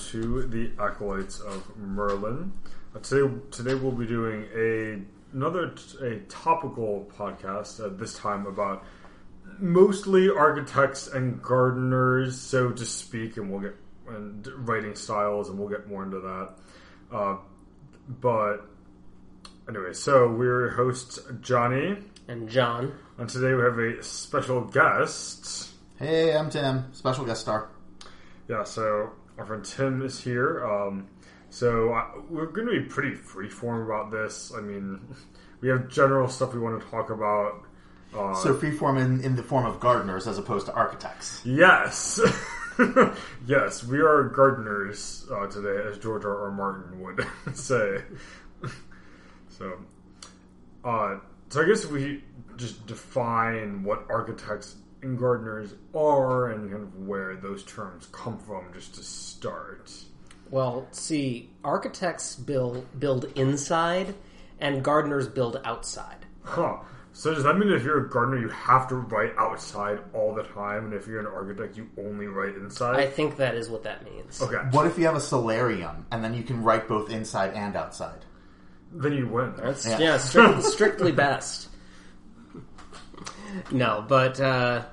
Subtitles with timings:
[0.00, 2.52] welcome to the Acolytes of Merlin.
[2.94, 5.00] Uh, today, today we'll be doing a
[5.34, 7.84] another a topical podcast.
[7.84, 8.84] Uh, this time about
[9.58, 13.76] mostly architects and gardeners, so to speak, and we'll get
[14.08, 16.50] and writing styles, and we'll get more into that.
[17.12, 17.36] Uh,
[18.08, 18.58] but
[19.68, 22.94] anyway, so we're your hosts Johnny, and John.
[23.18, 25.70] and today we have a special guest.
[25.98, 27.68] Hey, I'm Tim, special guest star.
[28.48, 30.64] Yeah, so our friend Tim is here.
[30.66, 31.08] Um,
[31.48, 34.52] so uh, we're going to be pretty freeform about this.
[34.56, 35.00] I mean,
[35.62, 37.62] we have general stuff we want to talk about.
[38.14, 41.40] Uh, So freeform in, in the form of gardeners as opposed to architects.
[41.44, 42.20] yes,
[43.46, 46.42] yes, we are gardeners uh, today, as George R.
[46.44, 46.50] R.
[46.50, 47.26] Martin would
[47.56, 48.02] say.
[49.48, 49.72] so,
[50.84, 51.16] uh,
[51.48, 52.24] so I guess we
[52.56, 58.72] just define what architects and gardeners are and kind of where those terms come from,
[58.72, 59.90] just to start.
[60.50, 64.14] Well, see, architects build build inside,
[64.60, 66.26] and gardeners build outside.
[66.42, 66.78] Huh.
[67.12, 70.44] So does that mean if you're a gardener, you have to write outside all the
[70.44, 73.00] time, and if you're an architect, you only write inside?
[73.00, 74.40] I think that is what that means.
[74.40, 77.74] okay, What if you have a solarium and then you can write both inside and
[77.76, 78.24] outside?
[78.92, 79.52] then you win.
[79.56, 79.98] That's Yeah.
[79.98, 81.68] yeah, strictly, strictly best.
[83.70, 84.84] No, but uh,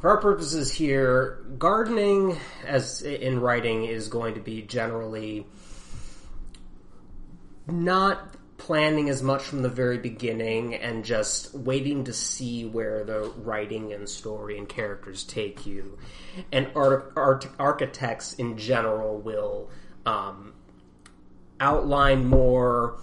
[0.00, 5.46] for our purposes here, gardening as in writing is going to be generally
[7.66, 13.32] not planning as much from the very beginning and just waiting to see where the
[13.38, 15.98] writing and story and characters take you.
[16.52, 19.70] And art, art, architects in general will
[20.04, 20.54] um,
[21.60, 22.98] outline more,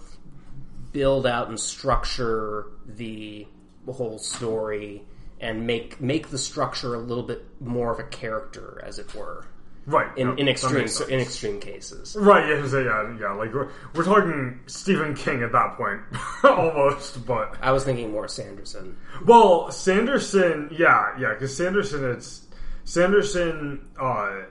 [0.92, 3.48] build out and structure the
[3.92, 5.04] whole story,
[5.42, 9.46] and make make the structure a little bit more of a character, as it were.
[9.86, 10.18] Right.
[10.18, 11.10] In, no, in extreme sense.
[11.10, 12.16] in extreme cases.
[12.18, 16.00] Right, yeah, so yeah, yeah, like we're, we're talking Stephen King at that point,
[16.44, 18.98] almost, but I was thinking more Sanderson.
[19.26, 22.48] well, Sanderson, yeah, yeah, because Sanderson, it's
[22.86, 24.44] Sanderson uh,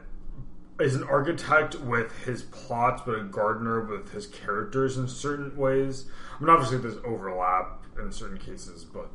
[0.82, 6.06] is an architect with his plots, but a gardener with his characters in certain ways.
[6.36, 9.10] I mean, obviously, there's overlap in certain cases, but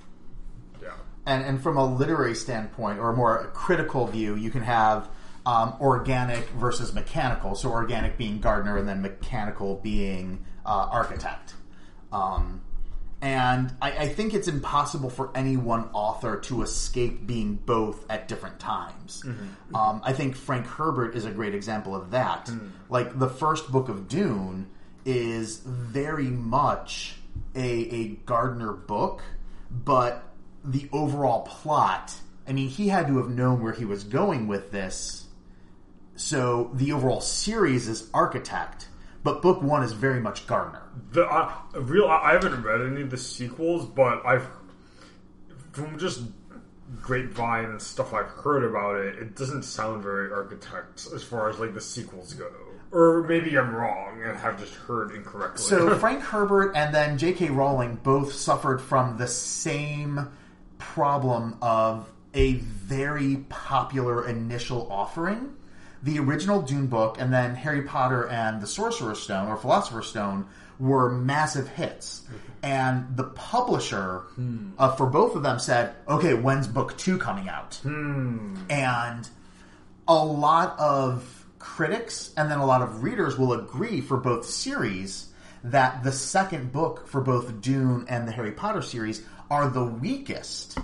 [0.81, 0.93] yeah,
[1.25, 5.09] And, and from a literary standpoint, or a more critical view, you can have
[5.45, 7.55] um, organic versus mechanical.
[7.55, 11.55] So organic being gardener, and then mechanical being uh, architect.
[12.11, 12.61] Um,
[13.21, 18.27] and I, I think it's impossible for any one author to escape being both at
[18.27, 19.23] different times.
[19.25, 19.43] Mm-hmm.
[19.43, 19.75] Mm-hmm.
[19.75, 22.45] Um, I think Frank Herbert is a great example of that.
[22.45, 22.67] Mm-hmm.
[22.89, 24.67] Like the first book of Dune
[25.03, 27.15] is very much
[27.55, 29.23] a, a Gardner book,
[29.71, 30.23] but
[30.63, 32.13] the overall plot.
[32.47, 35.25] I mean, he had to have known where he was going with this.
[36.15, 38.87] So the overall series is Architect,
[39.27, 40.83] but book one is very much Gardner.
[41.11, 42.07] the uh, real.
[42.07, 44.47] I haven't read any of the sequels, but I've
[45.73, 46.21] from just
[47.01, 49.15] grapevine and stuff I've heard about it.
[49.19, 52.49] It doesn't sound very architect as far as like the sequels go.
[52.91, 55.61] Or maybe I'm wrong and have just heard incorrectly.
[55.61, 57.49] So Frank Herbert and then J.K.
[57.49, 60.29] Rowling both suffered from the same
[60.77, 65.56] problem of a very popular initial offering.
[66.07, 70.45] The original Dune book and then Harry Potter and the Sorcerer's Stone or Philosopher's Stone
[70.79, 72.21] were massive hits.
[72.63, 74.23] And the publisher
[74.77, 77.81] uh, for both of them said, okay, when's book two coming out?
[78.69, 79.27] And
[80.07, 85.27] a lot of critics and then a lot of readers will agree for both series
[85.65, 90.79] that the second book for both Dune and the Harry Potter series are the weakest.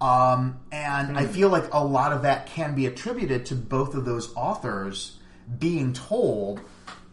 [0.00, 1.32] Um, and I mm-hmm.
[1.32, 5.18] feel like a lot of that can be attributed to both of those authors
[5.58, 6.60] being told,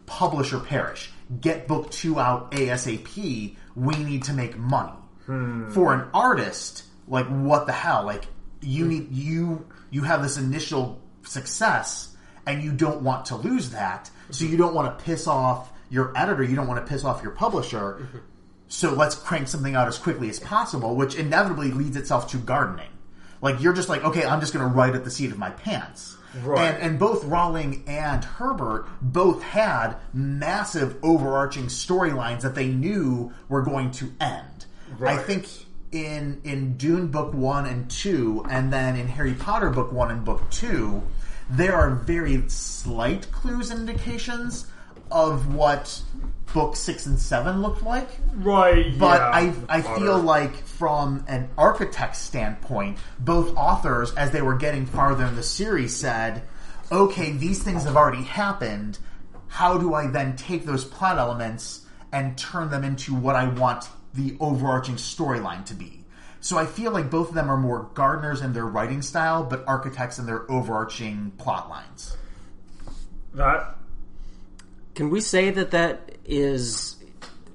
[0.06, 1.10] publish or perish.
[1.40, 3.56] Get book two out ASAP.
[3.74, 4.92] We need to make money.
[5.26, 5.70] Hmm.
[5.70, 8.04] For an artist, like what the hell?
[8.04, 8.26] Like
[8.60, 8.90] you hmm.
[8.90, 12.16] need you you have this initial success
[12.46, 14.08] and you don't want to lose that.
[14.30, 14.52] So hmm.
[14.52, 17.32] you don't want to piss off your editor, you don't want to piss off your
[17.32, 17.98] publisher.
[18.00, 18.18] Mm-hmm.
[18.68, 22.90] So let's crank something out as quickly as possible, which inevitably leads itself to gardening.
[23.40, 25.50] Like you're just like, okay, I'm just going to write at the seat of my
[25.50, 26.16] pants.
[26.42, 26.74] Right.
[26.74, 33.62] And, and both Rowling and Herbert both had massive overarching storylines that they knew were
[33.62, 34.66] going to end.
[35.02, 35.48] I think
[35.92, 40.24] in in Dune book one and two, and then in Harry Potter book one and
[40.24, 41.02] book two,
[41.50, 44.66] there are very slight clues and indications
[45.10, 46.02] of what
[46.54, 48.08] book six and seven looked like.
[48.34, 49.30] right, But yeah,
[49.68, 50.00] I, I Potter.
[50.00, 55.42] feel like from an architect's standpoint, both authors, as they were getting farther in the
[55.42, 56.42] series, said,
[56.90, 58.98] okay, these things have already happened.
[59.48, 63.88] How do I then take those plot elements and turn them into what I want
[64.14, 66.04] the overarching storyline to be?
[66.40, 69.64] So I feel like both of them are more gardeners in their writing style, but
[69.66, 72.16] architects in their overarching plot lines.
[73.34, 73.75] That
[74.96, 76.96] Can we say that that is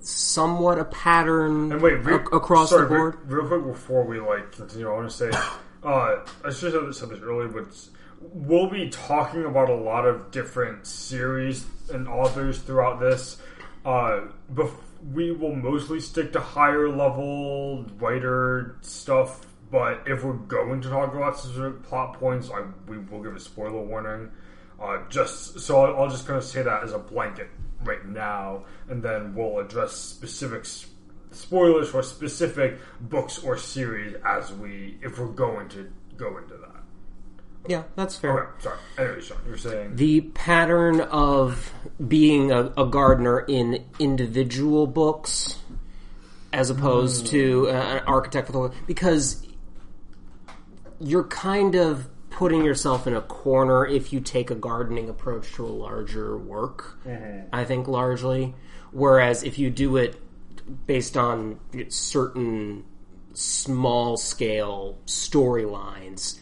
[0.02, 3.18] somewhat a pattern and wait re- ac- across sorry, the board?
[3.26, 5.32] re- real quick before we like continue, I want to say
[5.84, 7.66] uh, I should have said this earlier, but
[8.22, 13.42] we'll be talking about a lot of different series and authors throughout this.
[13.84, 14.22] Uh,
[14.54, 14.76] bef-
[15.12, 21.16] we will mostly stick to higher level writer stuff, but if we're going to talk
[21.16, 24.30] about specific plot points, I, we will give a spoiler warning.
[24.82, 27.50] Uh, just so I'll, I'll just kind of say that as a blanket
[27.84, 30.88] right now, and then we'll address specific s-
[31.32, 36.68] spoilers for specific books or series as we if we're going to go into that.
[37.68, 38.40] Yeah, that's fair.
[38.40, 38.78] Okay, sorry.
[38.98, 41.72] Anyway, Sean, you were saying The pattern of
[42.08, 45.60] being a, a gardener in individual books
[46.54, 49.46] as opposed to uh, an architect for the because
[51.00, 52.08] you're kind of
[52.42, 56.98] putting yourself in a corner if you take a gardening approach to a larger work.
[57.54, 58.56] I think largely,
[58.92, 60.20] whereas if you do it
[60.88, 61.60] based on
[61.90, 62.84] certain
[63.34, 66.40] small scale storylines,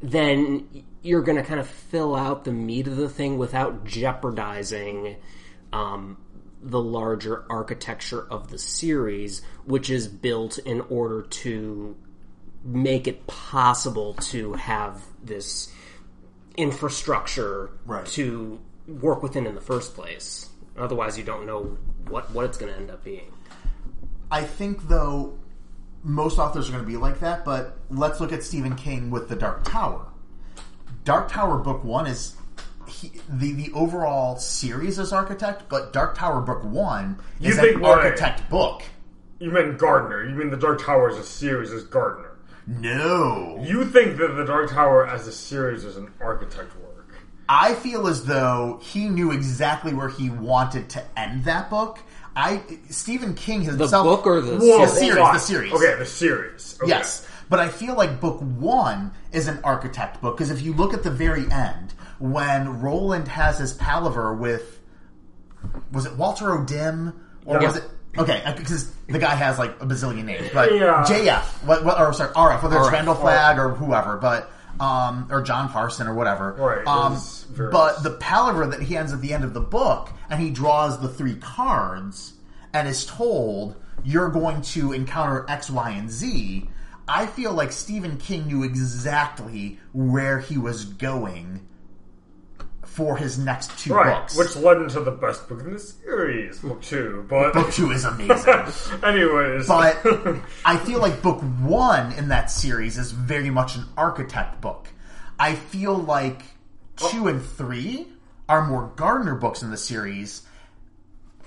[0.00, 0.68] then
[1.02, 5.16] you're going to kind of fill out the meat of the thing without jeopardizing
[5.72, 6.16] um,
[6.62, 11.96] the larger architecture of the series, which is built in order to
[12.64, 15.72] make it possible to have this
[16.56, 18.06] infrastructure Right.
[18.06, 20.48] to work within in the first place.
[20.76, 21.76] Otherwise, you don't know
[22.08, 23.32] what, what it's going to end up being.
[24.30, 25.38] I think though
[26.02, 29.28] most authors are going to be like that, but let's look at Stephen King with
[29.28, 30.06] The Dark Tower.
[31.04, 32.36] Dark Tower book 1 is
[32.86, 37.76] he, the the overall series is architect, but Dark Tower book 1 You is think
[37.76, 37.98] an what?
[37.98, 38.82] architect book.
[39.38, 40.24] you mean Gardner.
[40.28, 42.31] You mean the Dark Tower as a series is Gardner.
[42.66, 43.62] No.
[43.66, 47.14] You think that the Dark Tower as a series is an architect work?
[47.48, 51.98] I feel as though he knew exactly where he wanted to end that book.
[52.34, 54.92] I Stephen King himself The himself book or the Whoa, The series?
[54.98, 55.34] series, hold on.
[55.34, 55.72] the series.
[55.72, 56.78] Okay, the series.
[56.80, 56.88] Okay.
[56.88, 60.94] Yes, but I feel like book one is an architect book because if you look
[60.94, 64.78] at the very end, when Roland has his palaver with,
[65.92, 67.12] was it Walter O'Dim
[67.44, 67.66] or Yeah.
[67.66, 67.84] was it?
[68.18, 71.04] Okay, because the guy has like a bazillion names, but Yeah.
[71.06, 72.92] JF, what, what, or sorry, RF, whether it's RF.
[72.92, 74.50] Randall Flagg or whoever, but
[74.80, 76.52] um, or John Farson or whatever.
[76.52, 77.18] Right, Um,
[77.70, 81.00] but the palaver that he ends at the end of the book, and he draws
[81.00, 82.32] the three cards,
[82.74, 86.68] and is told you're going to encounter X, Y, and Z.
[87.08, 91.66] I feel like Stephen King knew exactly where he was going
[92.92, 94.36] for his next two Right, books.
[94.36, 97.24] which led into the best book in the series, book two.
[97.28, 98.54] But book two is amazing.
[99.02, 99.98] anyways, But
[100.64, 104.88] I feel like book one in that series is very much an architect book.
[105.38, 106.42] I feel like
[107.00, 107.08] oh.
[107.10, 108.08] two and three
[108.46, 110.42] are more Gardner books in the series.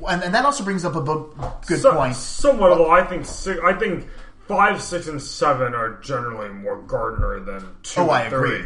[0.08, 1.38] And, and that also brings up a book,
[1.68, 2.16] good so, point.
[2.16, 2.72] somewhat.
[2.72, 3.26] Although I think
[3.64, 4.08] I think
[4.48, 8.02] five, six, and seven are generally more Gardner than two.
[8.02, 8.66] Oh, I and agree.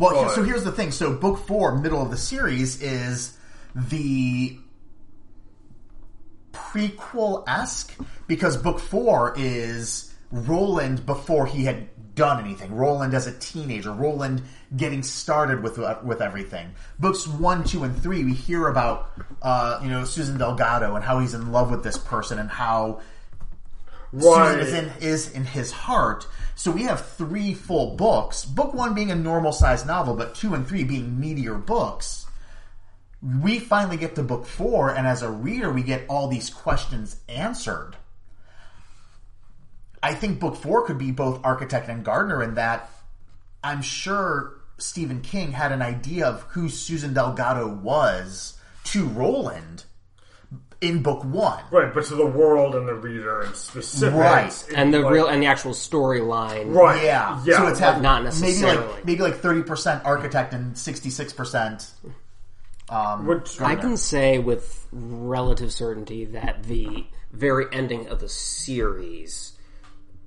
[0.00, 0.90] Well, But- so here's the thing.
[0.90, 3.36] So book four, middle of the series, is
[3.74, 4.58] the
[6.52, 7.94] prequel esque
[8.26, 12.74] because book four is Roland before he had done anything.
[12.74, 13.92] Roland as a teenager.
[13.92, 14.42] Roland
[14.76, 16.72] getting started with with everything.
[16.98, 19.10] Books one, two, and three, we hear about
[19.42, 23.00] uh, you know Susan Delgado and how he's in love with this person and how
[24.12, 24.60] Right.
[24.60, 26.26] Susan is in is in his heart.
[26.54, 28.44] So we have three full books.
[28.44, 32.26] Book one being a normal sized novel, but two and three being meteor books.
[33.22, 37.16] We finally get to book four, and as a reader, we get all these questions
[37.28, 37.96] answered.
[40.02, 42.90] I think book four could be both architect and gardener in that
[43.62, 49.84] I'm sure Stephen King had an idea of who Susan Delgado was to Roland
[50.80, 51.62] in book one.
[51.70, 54.64] Right, but to the world and the reader and specifics, Right.
[54.78, 56.74] and the like- real and the actual storyline.
[56.74, 57.40] right, Yeah.
[57.44, 58.86] yeah, So it's like- have Not maybe necessarily.
[58.88, 61.90] like maybe like thirty percent architect and sixty six percent.
[62.88, 69.52] Um, which I can say with relative certainty that the very ending of the series,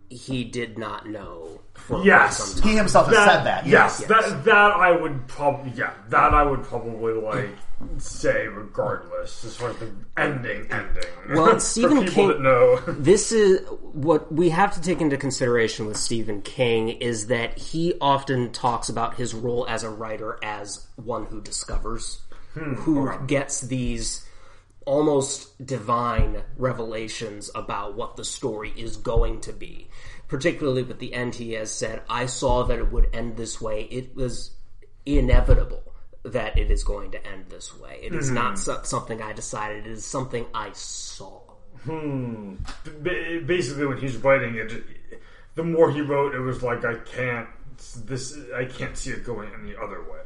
[0.10, 2.38] he did not know for Yes.
[2.38, 2.70] some time.
[2.72, 3.66] he himself has that, said that.
[3.68, 4.08] Yes, Yes.
[4.10, 7.50] that that I would probably yeah that I would probably like
[7.98, 11.04] say regardless as far as the ending ending.
[11.30, 12.78] Well, Stephen King- know.
[12.88, 17.94] this is what we have to take into consideration with Stephen King is that he
[18.02, 22.22] often talks about his role as a writer as one who discovers,
[22.54, 24.26] hmm, who gets these
[24.86, 29.88] almost divine revelations about what the story is going to be.
[30.28, 33.84] Particularly with the end, he has said, I saw that it would end this way.
[33.84, 34.52] It was
[35.06, 35.93] inevitable
[36.24, 38.00] that it is going to end this way.
[38.02, 38.56] It is not hmm.
[38.56, 41.42] so- something I decided, it is something I saw.
[41.84, 42.56] Hmm.
[43.02, 44.72] Ba- Basically, when he's writing it,
[45.56, 47.48] the more he wrote, it was like I can't
[48.06, 50.20] this I can't see it going any other way.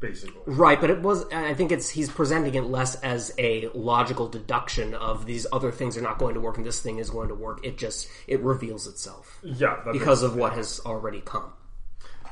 [0.00, 1.24] Basically, Right, but it was.
[1.32, 5.96] I think it's he's presenting it less as a logical deduction of these other things
[5.96, 7.64] are not going to work and this thing is going to work.
[7.64, 11.52] It just it reveals itself yeah, that because of what has already come.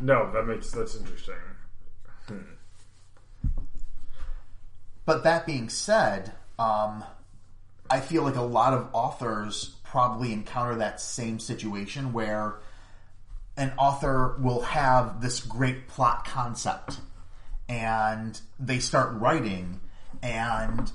[0.00, 1.37] no, that makes that's interesting.
[2.26, 2.38] Hmm.
[5.11, 7.02] But that being said, um,
[7.90, 12.61] I feel like a lot of authors probably encounter that same situation where
[13.57, 17.00] an author will have this great plot concept
[17.69, 19.81] and they start writing
[20.23, 20.93] and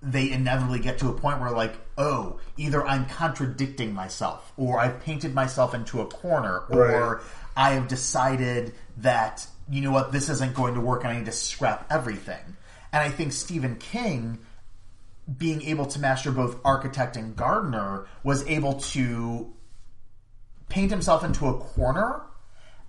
[0.00, 5.00] they inevitably get to a point where like oh either i'm contradicting myself or i've
[5.02, 7.24] painted myself into a corner or Right.
[7.56, 11.26] i have decided that you know what this isn't going to work and i need
[11.26, 12.53] to scrap everything
[12.94, 14.38] and i think stephen king
[15.38, 19.52] being able to master both architect and gardener was able to
[20.68, 22.22] paint himself into a corner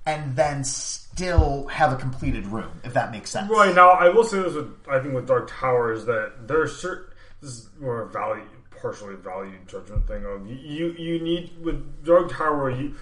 [0.05, 3.49] and then still have a completed room if that makes sense.
[3.49, 6.61] Right now, I will say this with I think with Dark Tower is that there
[6.61, 12.05] are certain this is more value partially value judgment thing of you, you need with
[12.05, 12.95] Dark Tower you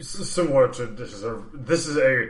[0.00, 2.28] similar to this is a this is a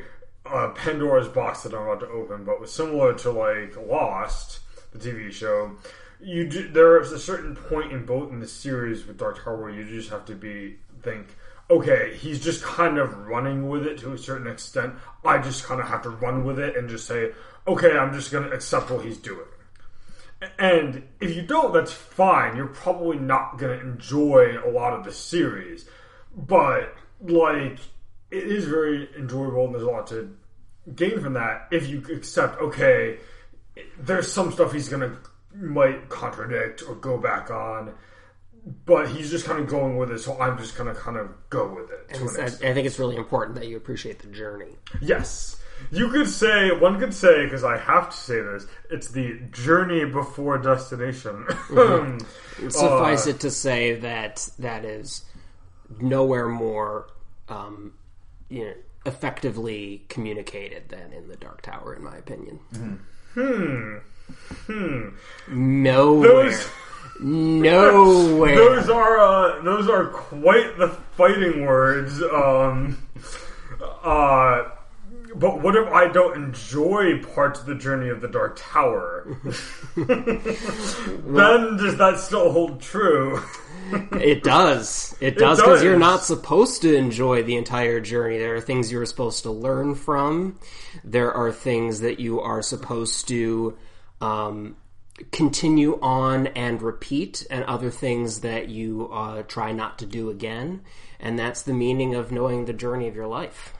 [0.52, 4.60] uh, Pandora's box that I'm about to open, but was similar to like Lost,
[4.92, 5.76] the TV show.
[6.20, 9.56] You do, there is a certain point in both in the series with Dark Tower
[9.56, 11.28] where you just have to be think.
[11.70, 14.94] Okay, he's just kind of running with it to a certain extent.
[15.24, 17.32] I just kind of have to run with it and just say,
[17.66, 19.46] okay, I'm just going to accept what he's doing.
[20.58, 22.56] And if you don't, that's fine.
[22.56, 25.84] You're probably not going to enjoy a lot of the series.
[26.34, 27.78] But, like,
[28.30, 30.36] it is very enjoyable and there's a lot to
[30.94, 33.18] gain from that if you accept, okay,
[33.98, 35.16] there's some stuff he's going to
[35.54, 37.94] might contradict or go back on.
[38.84, 41.72] But he's just kind of going with it, so I'm just gonna kind of go
[41.74, 42.14] with it.
[42.14, 42.70] to I.
[42.70, 44.76] I think it's really important that you appreciate the journey.
[45.00, 45.56] Yes.
[45.90, 50.04] You could say, one could say, because I have to say this, it's the journey
[50.04, 51.46] before destination.
[52.68, 55.24] Suffice Uh, it to say that that is
[56.00, 57.06] nowhere more
[57.48, 57.94] um,
[58.48, 58.74] you know,
[59.08, 62.60] effectively communicated than in the Dark Tower, in my opinion.
[63.34, 63.96] Hmm.
[64.66, 65.08] Hmm.
[65.48, 66.50] Nowhere.
[66.50, 66.70] Those,
[67.20, 68.56] Nowhere.
[68.56, 72.22] those are uh, those are quite the fighting words.
[72.22, 72.98] Um,
[74.02, 74.64] uh,
[75.34, 79.26] but what if I don't enjoy parts of the journey of the Dark Tower?
[79.96, 83.42] then does that still hold true?
[84.12, 85.16] It does.
[85.20, 88.38] It does because you're not supposed to enjoy the entire journey.
[88.38, 90.58] There are things you're supposed to learn from.
[91.04, 93.78] There are things that you are supposed to
[94.20, 94.76] um,
[95.32, 100.82] continue on and repeat, and other things that you uh, try not to do again.
[101.20, 103.74] And that's the meaning of knowing the journey of your life.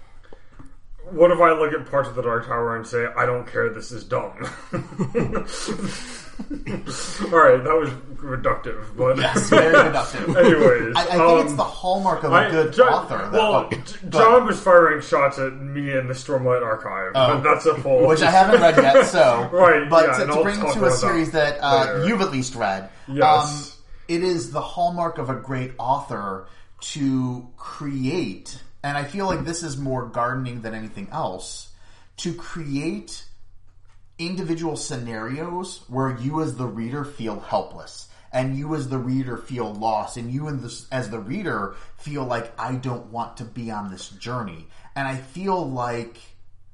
[1.11, 3.71] What if I look at parts of the Dark Tower and say, I don't care,
[3.71, 4.47] this is dumb?
[6.49, 9.17] Alright, that was reductive, but.
[9.19, 10.37] Yes, very reductive.
[10.45, 10.97] Anyways.
[10.97, 13.19] I, I think um, it's the hallmark of a I- good John, author.
[13.19, 17.67] That, Well, oh, John was firing shots at me in the Stormlight Archive, but that's
[17.67, 18.07] a whole.
[18.07, 19.07] which I haven't read yet.
[19.07, 22.31] So, Right, But yeah, to, to bring to a series that that uh, you've at
[22.31, 23.73] least read, Yes.
[23.77, 26.47] um, it is the hallmark of a great author
[26.81, 31.69] to create, and I feel like this is more gardening than anything else,
[32.19, 33.25] to create
[34.19, 39.73] individual scenarios where you as the reader feel helpless and you as the reader feel
[39.73, 43.91] lost and you and as the reader feel like I don't want to be on
[43.91, 44.67] this journey.
[44.95, 46.19] And I feel like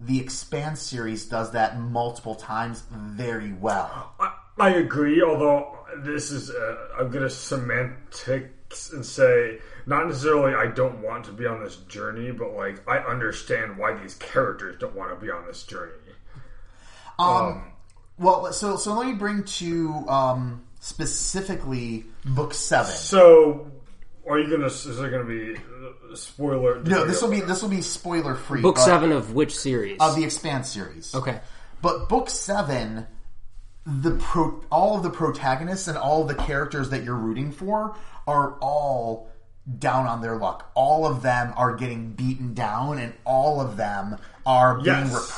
[0.00, 4.14] the Expanse series does that multiple times very well.
[4.18, 10.54] I, I agree, although this is, uh, I'm going to semantics and say, not necessarily
[10.54, 14.76] I don't want to be on this journey, but like, I understand why these characters
[14.80, 15.92] don't want to be on this journey.
[17.18, 22.92] Well, so so let me bring to um, specifically book seven.
[22.92, 23.70] So,
[24.28, 26.82] are you going to, is there going to be uh, spoiler?
[26.82, 28.60] No, this will be this will be spoiler free.
[28.60, 29.98] Book seven of which series?
[30.00, 31.14] of the Expanse series.
[31.14, 31.40] okay.
[31.82, 33.06] But book seven,
[33.84, 37.94] the pro, all of the protagonists and all of the characters that you're rooting for
[38.26, 39.28] are all
[39.78, 40.70] down on their luck.
[40.74, 45.28] All of them are getting beaten down, and all of them are being Yes.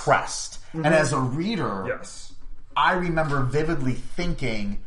[0.79, 0.87] Repressed.
[0.87, 1.03] And mm-hmm.
[1.03, 2.33] as a reader, Yes.
[2.77, 4.85] I remember vividly thinking,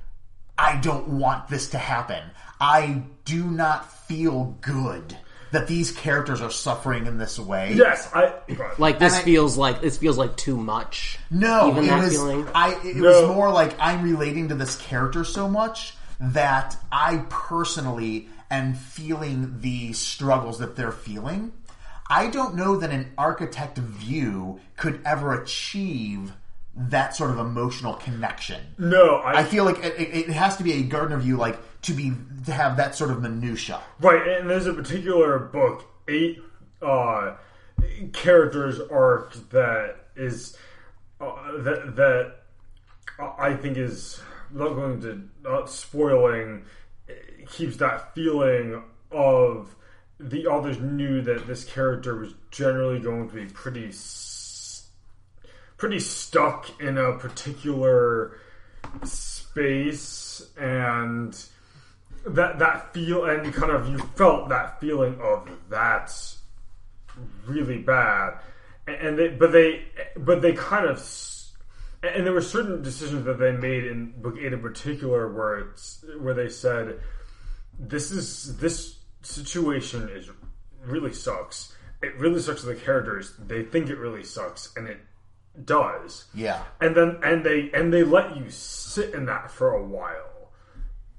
[0.57, 2.23] I don't want this to happen.
[2.61, 5.17] I do not feel good
[5.51, 7.73] that these characters are suffering in this way.
[7.73, 8.33] Yes, I.
[8.77, 11.17] Like this And I- feels like this feels like too much.
[11.31, 12.47] No, Even it that was feeling?
[12.53, 13.09] I it No.
[13.27, 19.61] was more like I'm relating to this character so much that I personally am feeling
[19.61, 21.51] the struggles that they're feeling.
[22.09, 26.33] I don't know that an architect view could ever achieve
[26.75, 28.61] that sort of emotional connection.
[28.77, 31.93] No, I, I feel like it, it has to be a Gardner view, like to
[31.93, 32.13] be
[32.45, 33.81] to have that sort of minutia.
[33.99, 36.41] Right, and there's a particular book, eight
[36.81, 37.35] uh,
[38.13, 40.57] characters arc that is
[41.19, 42.35] uh, that that
[43.37, 46.65] I think is not going to not spoiling
[47.51, 49.75] keeps that feeling of
[50.19, 53.91] the authors knew that this character was generally going to be pretty
[55.77, 58.37] pretty stuck in a particular
[59.03, 61.45] space and
[62.25, 66.39] that that feel and kind of you felt that feeling of that's
[67.47, 68.39] really bad.
[68.87, 69.85] And, they but they
[70.17, 70.97] but they kind of
[72.01, 76.03] and there were certain decisions that they made in book eight in particular where it's
[76.19, 76.99] where they said
[77.77, 80.29] this is this situation is
[80.83, 81.75] really sucks.
[82.01, 83.33] It really sucks to the characters.
[83.37, 84.99] They think it really sucks and it
[85.65, 86.25] does.
[86.33, 86.63] Yeah.
[86.79, 90.25] and then and they and they let you sit in that for a while.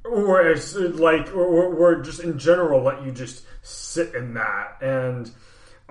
[0.05, 4.79] Or like or, or, or just in general let you just sit in that.
[4.81, 5.31] And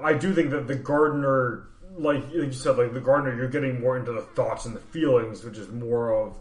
[0.03, 3.81] i do think that the gardener like, like you said like the gardener you're getting
[3.81, 6.39] more into the thoughts and the feelings which is more of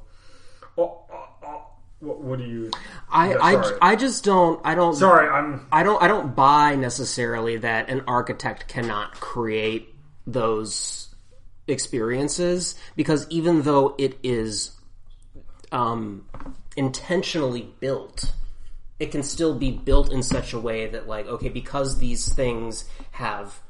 [0.76, 1.66] oh, oh, oh,
[2.00, 2.70] what, what do you
[3.10, 3.92] I, Yeah, I.
[3.92, 8.02] I just don't I don't sorry i'm I don't I don't buy necessarily that an
[8.06, 9.94] architect cannot create
[10.26, 11.08] those
[11.68, 14.72] experiences because even though it is
[15.70, 16.26] um,
[16.76, 18.32] intentionally built,
[18.98, 22.84] it can still be built in such a way that like okay because these things
[23.12, 23.60] have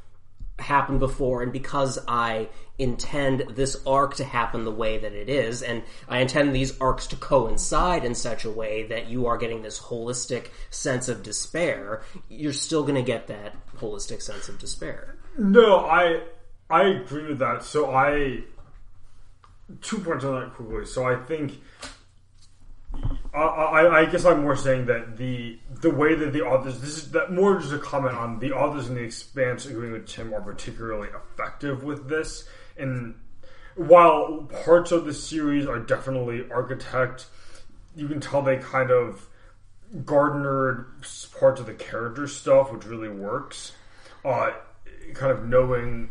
[0.58, 5.62] happened before and because I intend this arc to happen the way that it is
[5.62, 9.62] and I intend these arcs to coincide in such a way that you are getting
[9.62, 15.16] this holistic sense of despair you're still going to get that holistic sense of despair
[15.36, 16.22] No, I
[16.70, 17.62] I agree with that.
[17.62, 18.42] So I
[19.80, 20.86] two points on that quickly.
[20.86, 21.60] So I think
[23.34, 26.98] I, I, I guess I'm more saying that the the way that the authors this
[26.98, 30.34] is that more just a comment on the authors in the Expanse agreeing with Tim
[30.34, 32.48] are particularly effective with this.
[32.78, 33.14] And
[33.74, 37.26] while parts of the series are definitely architect,
[37.94, 39.28] you can tell they kind of
[40.04, 40.86] garnered
[41.38, 43.72] parts of the character stuff, which really works.
[44.24, 44.50] Uh,
[45.14, 46.10] kind of knowing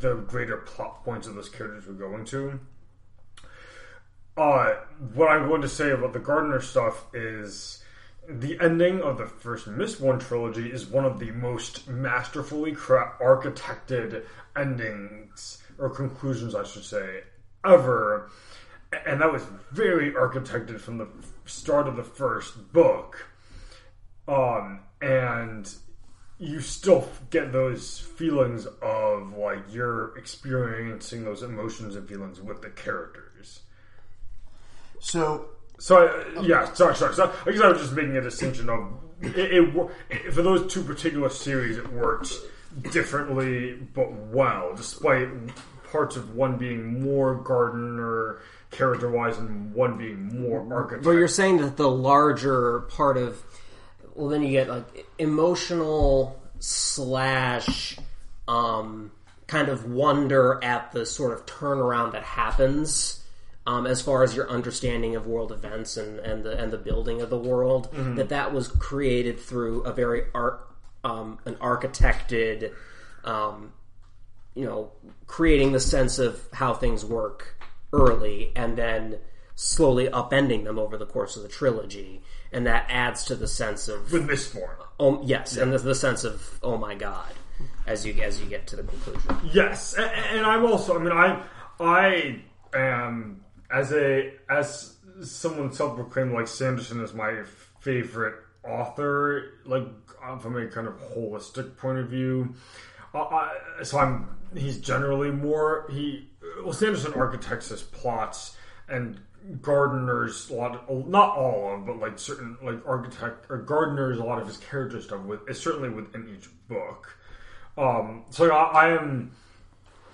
[0.00, 2.60] the greater plot points of those characters we're going to.
[4.36, 4.74] Uh,
[5.14, 7.82] what I'm going to say about the Gardner stuff is
[8.28, 14.24] the ending of the first Mistborn trilogy is one of the most masterfully cra- architected
[14.56, 17.22] endings or conclusions, I should say,
[17.64, 18.30] ever.
[19.06, 21.08] And that was very architected from the
[21.46, 23.26] start of the first book.
[24.28, 25.72] Um, and
[26.38, 32.70] you still get those feelings of like you're experiencing those emotions and feelings with the
[32.70, 33.60] characters.
[34.98, 37.14] So So I, yeah, sorry, sorry.
[37.14, 40.32] So I guess I was just making a distinction of it, it, it.
[40.32, 42.32] For those two particular series, it worked
[42.90, 45.28] differently but well, despite
[45.90, 51.04] parts of one being more Gardner character wise and one being more archetype.
[51.04, 53.42] but you're saying that the larger part of
[54.14, 57.98] well then you get like emotional slash
[58.48, 59.12] um,
[59.46, 63.22] kind of wonder at the sort of turnaround that happens
[63.66, 67.20] um, as far as your understanding of world events and, and the and the building
[67.20, 70.66] of the world that that was created through a very art
[71.04, 72.72] um, an architected
[73.24, 73.72] um,
[74.54, 74.90] you know
[75.26, 77.56] creating the sense of how things work
[77.92, 79.18] early and then
[79.54, 83.86] slowly upending them over the course of the trilogy and that adds to the sense
[83.88, 84.74] of with Mistborn.
[84.98, 87.32] oh yes and the, the sense of oh my god
[87.86, 90.98] as you as you get to the conclusion Yes, a- a- and I'm also.
[90.98, 91.42] I mean, I
[91.80, 92.40] I
[92.74, 97.42] am as a as someone self-proclaimed like Sanderson is my
[97.80, 99.86] favorite author, like
[100.22, 102.54] uh, from a kind of holistic point of view.
[103.14, 106.28] Uh, I, so I'm he's generally more he
[106.62, 108.56] well, Sanderson architects his plots
[108.88, 109.20] and
[109.60, 114.40] gardeners a lot, not all of, but like certain like architect or gardeners a lot
[114.40, 117.16] of his character stuff with is certainly within each book.
[117.76, 119.32] Um, so I, I am,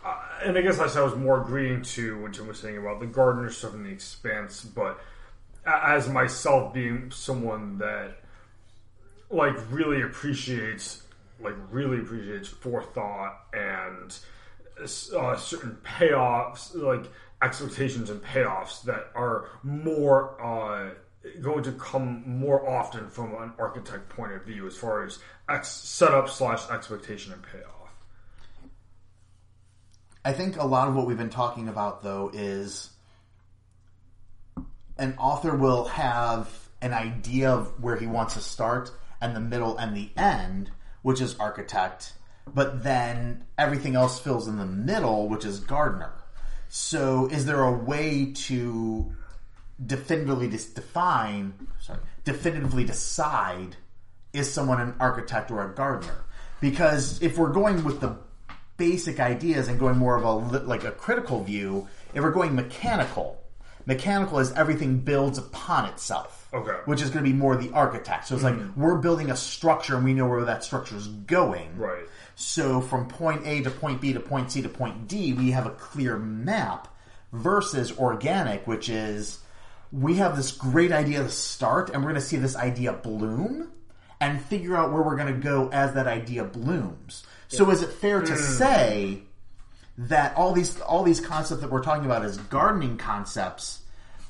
[0.05, 3.07] uh, and I guess I was more agreeing to what Jim was saying about the
[3.07, 5.01] Gardner stuff in the Expanse, but
[5.67, 8.18] as myself being someone that
[9.31, 11.03] like really appreciates
[11.41, 14.19] like really appreciates forethought and
[14.83, 17.11] uh, certain payoffs like
[17.43, 20.91] expectations and payoffs that are more uh,
[21.41, 25.69] going to come more often from an architect point of view as far as ex-
[25.69, 27.75] setup slash expectation and payoff.
[30.25, 32.91] I think a lot of what we've been talking about, though, is
[34.99, 36.51] an author will have
[36.83, 40.71] an idea of where he wants to start and the middle and the end,
[41.03, 42.13] which is architect,
[42.55, 46.13] but then everything else fills in the middle, which is gardener.
[46.69, 49.13] So, is there a way to
[49.85, 53.77] definitively define, sorry, definitively decide
[54.33, 56.25] is someone an architect or a gardener?
[56.61, 58.17] Because if we're going with the
[58.77, 63.43] basic ideas and going more of a like a critical view, if we're going mechanical,
[63.87, 66.38] mechanical is everything builds upon itself.
[66.53, 66.79] Okay.
[66.87, 68.29] Which is going to be more the architect.
[68.29, 68.81] So it's like mm-hmm.
[68.81, 71.77] we're building a structure and we know where that structure is going.
[71.77, 72.05] right
[72.37, 75.67] So from point A to point B to point C to point D, we have
[75.67, 76.89] a clear map
[77.33, 79.41] versus organic, which is
[79.93, 83.71] we have this great idea to start and we're going to see this idea bloom
[84.21, 87.25] and figure out where we're going to go as that idea blooms.
[87.49, 88.37] So is it fair to mm.
[88.37, 89.23] say
[89.97, 93.83] that all these all these concepts that we're talking about as gardening concepts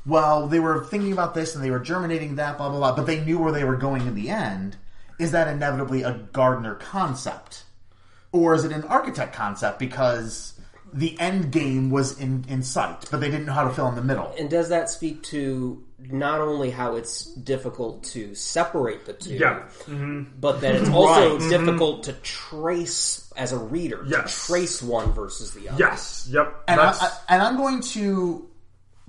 [0.08, 3.06] well, they were thinking about this and they were germinating that, blah, blah, blah, but
[3.06, 4.76] they knew where they were going in the end.
[5.18, 7.64] Is that inevitably a gardener concept?
[8.32, 10.58] Or is it an architect concept because
[10.92, 13.94] the end game was in, in sight, but they didn't know how to fill in
[13.96, 14.34] the middle?
[14.38, 19.64] And does that speak to not only how it's difficult to separate the two, yeah
[19.84, 20.22] mm-hmm.
[20.40, 21.40] but that it's also Right.
[21.40, 21.50] Mm-hmm.
[21.50, 24.46] difficult to trace as a reader, Yes.
[24.46, 25.78] to trace one versus the other.
[25.78, 28.47] yes yep And, I, I, and I'm going to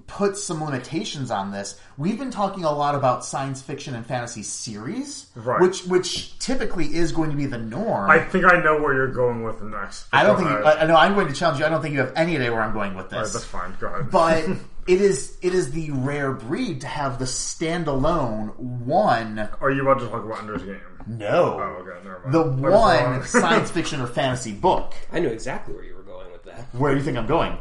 [0.10, 1.80] put some limitations on this.
[1.98, 5.62] We've been talking a lot about science fiction and fantasy series, Right.
[5.62, 8.10] which which typically is going to be the norm.
[8.10, 10.50] I think I know where you're going with next I don't think.
[10.50, 10.58] You.
[10.58, 10.96] I, I know.
[10.96, 11.66] I'm going to challenge you.
[11.66, 13.34] I don't think you have any idea where I'm going with All right, this.
[13.34, 14.44] that's fine go ahead but
[14.88, 19.48] it is it is the rare breed to have the standalone one.
[19.62, 23.24] are you about to talk about Ender's Game No, oh okay never mind the one
[23.28, 24.94] science fiction or fantasy book.
[25.12, 26.66] I knew exactly where you were going with that.
[26.74, 27.58] Where do you think I'm going?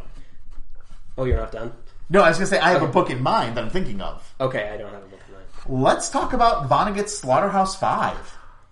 [1.16, 1.72] Oh, you're not done?
[2.10, 4.00] No, I was going to say I have a book in mind that I'm thinking
[4.00, 4.34] of.
[4.40, 5.82] Okay, I don't have a book in mind.
[5.84, 8.16] Let's talk about Vonnegut's Slaughterhouse Five.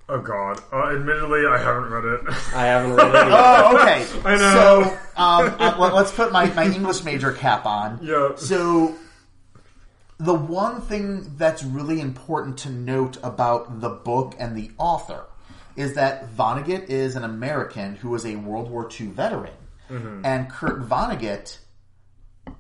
[0.09, 2.21] oh god uh, admittedly I haven't read it
[2.55, 3.15] I haven't read it.
[3.15, 3.31] either.
[3.35, 4.07] Oh, okay.
[4.25, 4.53] I know.
[4.55, 4.83] So
[5.17, 7.99] um, uh, let- let's put my, my English major cap on.
[8.03, 8.37] Yeah.
[8.37, 8.95] So
[10.19, 15.25] the one thing that's really important to note about the book and the author
[15.77, 19.53] is that Vonnegut is an American who was a World War II veteran,
[19.91, 21.59] and Kurt Vonnegut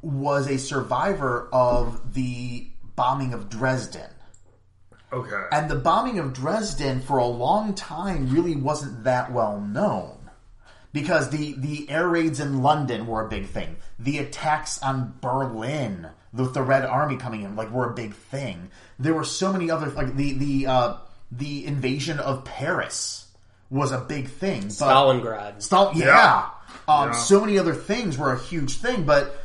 [0.03, 4.11] was a survivor of the bombing of Dresden.
[5.13, 10.13] okay And the bombing of Dresden for a long time really wasn't that well known.
[10.93, 13.77] Because the, the air raids in London were a big thing.
[13.99, 18.71] The attacks on Berlin with the Red Army coming in, like, were a big thing.
[18.99, 20.97] There were so many other, like, the, the, uh,
[21.31, 23.27] the invasion of Paris
[23.69, 24.63] was a big thing.
[24.63, 25.57] But, Stalingrad.
[25.59, 26.07] Stal- yeah.
[26.07, 26.49] Yeah.
[26.89, 27.13] Um, Yeah.
[27.13, 29.37] So many other things were a huge thing, but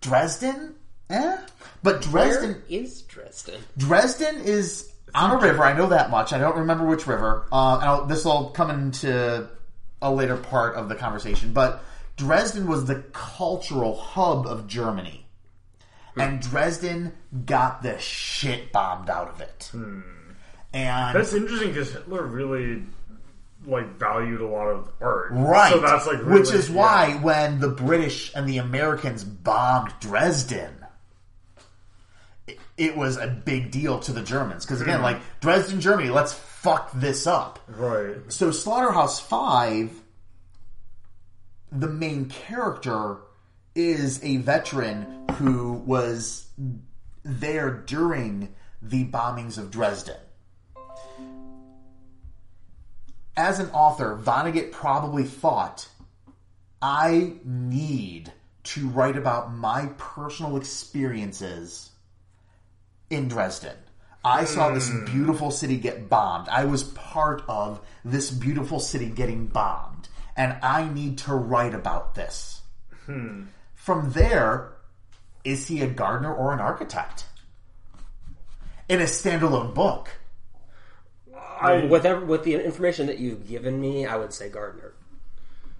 [0.00, 0.74] Dresden?
[1.10, 1.36] Eh?
[1.82, 3.60] But Dresden, Where is Dresden?
[3.76, 5.62] Dresden is on a river.
[5.62, 6.32] I know that much.
[6.32, 7.46] I don't remember which river.
[7.50, 9.48] Uh, this will come into
[10.02, 11.52] a later part of the conversation.
[11.52, 11.82] But
[12.16, 15.24] Dresden was the cultural hub of Germany,
[16.16, 17.12] and Dresden
[17.46, 19.70] got the shit bombed out of it.
[20.74, 22.82] And That's interesting because Hitler really
[23.68, 25.72] like valued a lot of art, Right.
[25.72, 30.74] So that's like which really- is why when the British and the Americans bombed Dresden,
[32.46, 35.04] it, it was a big deal to the Germans because again, hmm.
[35.04, 37.58] like Dresden, Germany, let's fuck this up.
[37.68, 38.16] right.
[38.28, 39.90] So Slaughterhouse Five,
[41.70, 43.18] the main character
[43.74, 46.46] is a veteran who was
[47.22, 50.16] there during the bombings of Dresden.
[53.38, 55.88] As an author, Vonnegut probably thought,
[56.82, 58.32] I need
[58.64, 61.92] to write about my personal experiences
[63.10, 63.76] in Dresden.
[64.24, 65.04] I saw this hmm.
[65.04, 66.48] beautiful city get bombed.
[66.48, 70.08] I was part of this beautiful city getting bombed.
[70.36, 72.60] And I need to write about this.
[73.06, 73.44] Hmm.
[73.76, 74.72] From there,
[75.44, 77.26] is he a gardener or an architect?
[78.88, 80.17] In a standalone book.
[81.60, 84.92] I with ev- with the information that you've given me, I would say Gardner.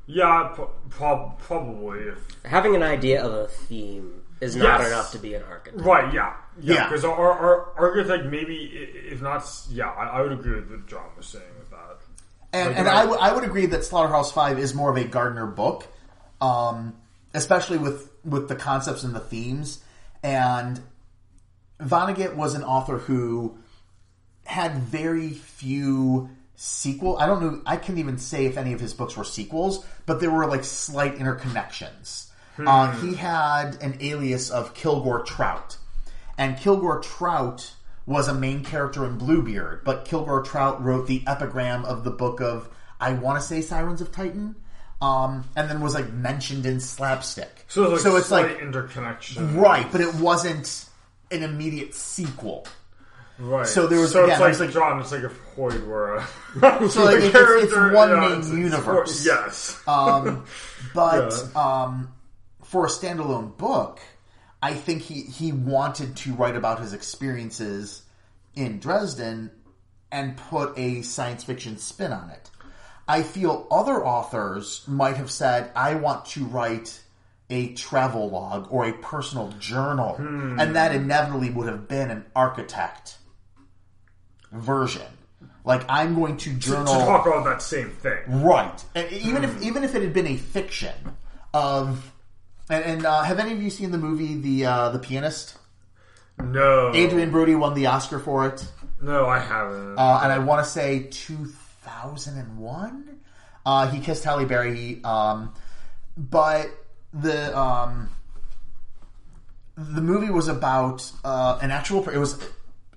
[0.07, 2.13] yeah, pro- prob- probably.
[2.45, 4.89] Having an idea of a theme is not Yes.
[4.89, 5.85] enough to be an architect.
[5.85, 6.13] right?
[6.15, 6.75] Yeah, yeah.
[6.75, 6.89] Yeah.
[6.89, 8.57] Because our, our architect maybe
[9.11, 9.45] if not.
[9.71, 11.99] Yeah, I, I would agree with what John was saying with that.
[12.53, 14.97] And, Like, and I- I, w- I would agree that Slaughterhouse Five is more of
[14.97, 15.87] a Gardner book,
[16.41, 16.95] um,
[17.35, 19.83] especially with with the concepts and the themes.
[20.23, 20.81] And
[21.81, 23.59] Vonnegut was an author who
[24.49, 27.17] had very few sequel.
[27.19, 27.63] I don't know.
[27.67, 30.65] I can't even say if any of his books were sequels, but there were like
[30.65, 32.27] slight interconnections.
[32.59, 35.77] Uh, he had an alias of Kilgore Trout,
[36.37, 37.73] and Kilgore Trout
[38.05, 39.85] was a main character in Bluebeard.
[39.85, 42.69] But Kilgore Trout wrote the epigram of the book of
[43.01, 44.57] I want to say Sirens of Titan,
[45.01, 47.65] um, and then was like mentioned in Slapstick.
[47.69, 50.87] So, it's like it's slight like interconnection, right, but it wasn't
[51.31, 52.67] an immediate sequel.
[53.39, 53.67] Right.
[53.67, 55.01] So there was- So it's like like- John.
[55.01, 56.27] It's like if Hoid were a
[56.91, 59.23] So, like, a it's- it's one yeah, main it's- it's universe.
[59.23, 59.83] Hoid- yes.
[59.87, 60.45] Um,
[60.95, 62.13] but um,
[62.65, 64.01] for a standalone book,
[64.61, 68.03] I think he, he wanted to write about his experiences
[68.57, 69.53] in Dresden
[70.11, 72.51] and put a science fiction spin on it.
[73.07, 77.01] I feel other authors might have said, I want to write
[77.51, 80.17] a travel log or a personal journal.
[80.17, 83.17] And that inevitably would have been an architect
[84.53, 85.03] version.
[85.65, 87.07] Like, I'm going to journal to journal.
[87.07, 88.19] talk about that same thing.
[88.43, 88.85] Right.
[88.95, 90.95] And even if even if it had been a fiction
[91.53, 92.13] of,
[92.71, 95.57] and, and uh, have any of you seen the movie the uh, the Pianist?
[96.41, 98.65] No, Adrien Brody won the Oscar for it,
[99.03, 99.99] No, I haven't.
[99.99, 101.47] uh, and I want to say two
[101.83, 103.19] thousand and one.
[103.67, 105.53] Uh, he kissed Halle Berry, um,
[106.17, 106.71] but
[107.13, 108.09] the um,
[109.77, 112.09] the movie was about uh, an actual.
[112.09, 112.39] It was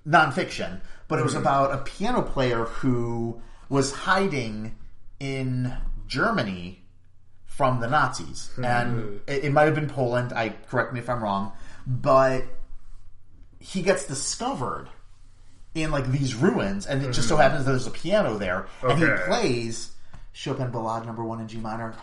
[0.08, 0.80] nonfiction,
[1.12, 1.42] but it was mm-hmm.
[1.42, 4.78] about a piano player who was hiding
[5.20, 5.76] in
[6.08, 6.82] Germany
[7.46, 8.64] from the Nazis, mm-hmm.
[8.64, 10.32] and it, it might have been Poland.
[10.32, 11.52] I correct me if I'm wrong,
[11.86, 12.46] but
[13.60, 14.88] he gets discovered
[15.76, 17.44] in like these ruins, and it just so mm-hmm.
[17.44, 19.24] happens that there's a piano there, and he Okay.
[19.28, 19.92] plays
[20.32, 21.94] Chopin Ballade Number One in G minor.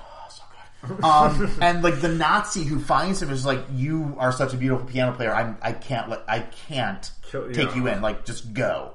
[1.03, 4.87] Um, and like the Nazi who finds him is like, "You are such a beautiful
[4.87, 5.35] piano player.
[5.35, 7.75] I'm, I can't let, I can't Kill- take yeah.
[7.77, 8.01] you in.
[8.01, 8.93] Like, just go."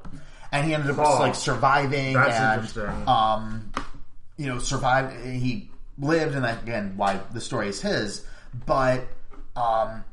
[0.51, 3.71] And he ended up Oh, just like surviving that's and um,
[4.37, 5.25] you know, survived.
[5.25, 8.25] He lived, and that, again, why the story is his.
[8.65, 9.05] But
[9.55, 10.03] um,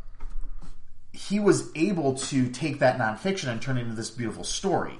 [1.12, 4.98] he was able to take that nonfiction and turn it into this beautiful story.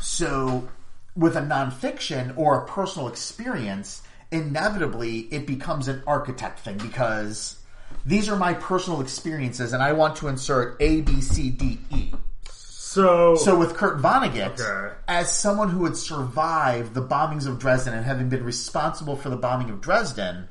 [0.00, 0.68] So,
[1.16, 7.56] with a nonfiction or a personal experience, inevitably it becomes an architect thing because
[8.04, 12.12] these are my personal experiences, and I want to insert A, B, C, D, E.
[12.48, 14.94] so, So with Kurt Vonnegut, Okay.
[15.06, 19.36] as someone who had survived the bombings of Dresden and having been responsible for the
[19.36, 20.48] bombing of Dresden,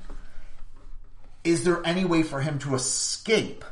[1.44, 3.64] is there any way for him to escape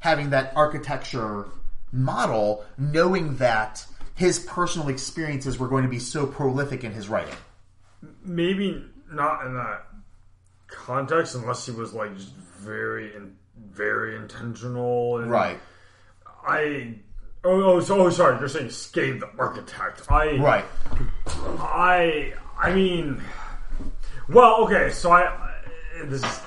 [0.00, 1.46] having that architecture
[1.92, 7.34] model, knowing that his personal experiences were going to be so prolific in his writing?
[8.24, 9.86] maybe not in that
[10.68, 13.36] context, unless he was like just very, in,
[13.70, 15.18] very intentional.
[15.18, 15.58] And Right.
[16.46, 16.96] I.
[17.44, 18.38] Oh, oh, so, oh, sorry.
[18.38, 20.02] You're saying escape the architect.
[20.10, 20.36] I.
[20.36, 20.64] Right.
[21.58, 23.20] I I mean,
[24.28, 24.90] well, okay.
[24.90, 25.52] So I
[26.04, 26.40] this is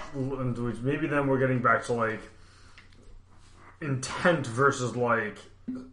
[0.82, 2.22] maybe then we're getting back to like
[3.82, 5.38] intent versus like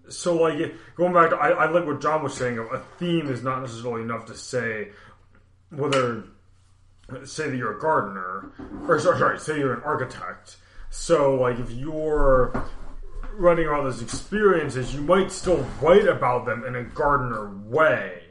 [0.09, 2.59] so like going back to I, I like what John was saying.
[2.59, 4.91] A theme is not necessarily enough to say
[5.71, 6.25] whether
[7.25, 8.51] say that you're a gardener
[8.88, 10.57] or sorry, sorry say you're an architect.
[10.90, 12.64] So like if you're
[13.35, 18.22] running all those experiences, you might still write about them in a gardener way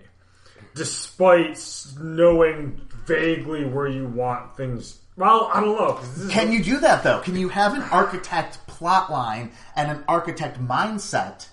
[0.74, 1.60] despite
[2.00, 5.00] knowing vaguely where you want things.
[5.17, 6.30] Well, I don't know.
[6.30, 7.20] Can you do that though?
[7.20, 11.48] Can you have an architect plot line and an architect mindset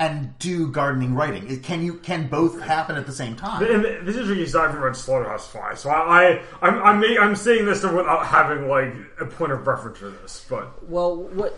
[0.00, 1.48] and do gardening writing?
[1.48, 3.62] It- Can you can both happen at the same time?
[3.62, 7.36] And this is really aside from read Slaughterhouse Five, so I, I I'm I'm, I'm
[7.36, 11.56] saying this without having like a point of reference for this, but Well, what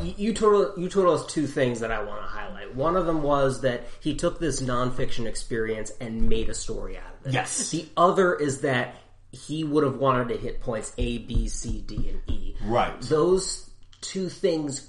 [0.00, 2.74] you you told you told us two things that I want to highlight.
[2.74, 7.12] One of them was that he took this nonfiction experience and made a story out
[7.20, 7.34] of it.
[7.34, 7.70] Yes.
[7.70, 8.94] The other is that
[9.32, 12.54] he would have wanted to hit points A, B, C, D, and E.
[12.64, 12.98] Right.
[13.02, 13.68] Those
[14.00, 14.88] two things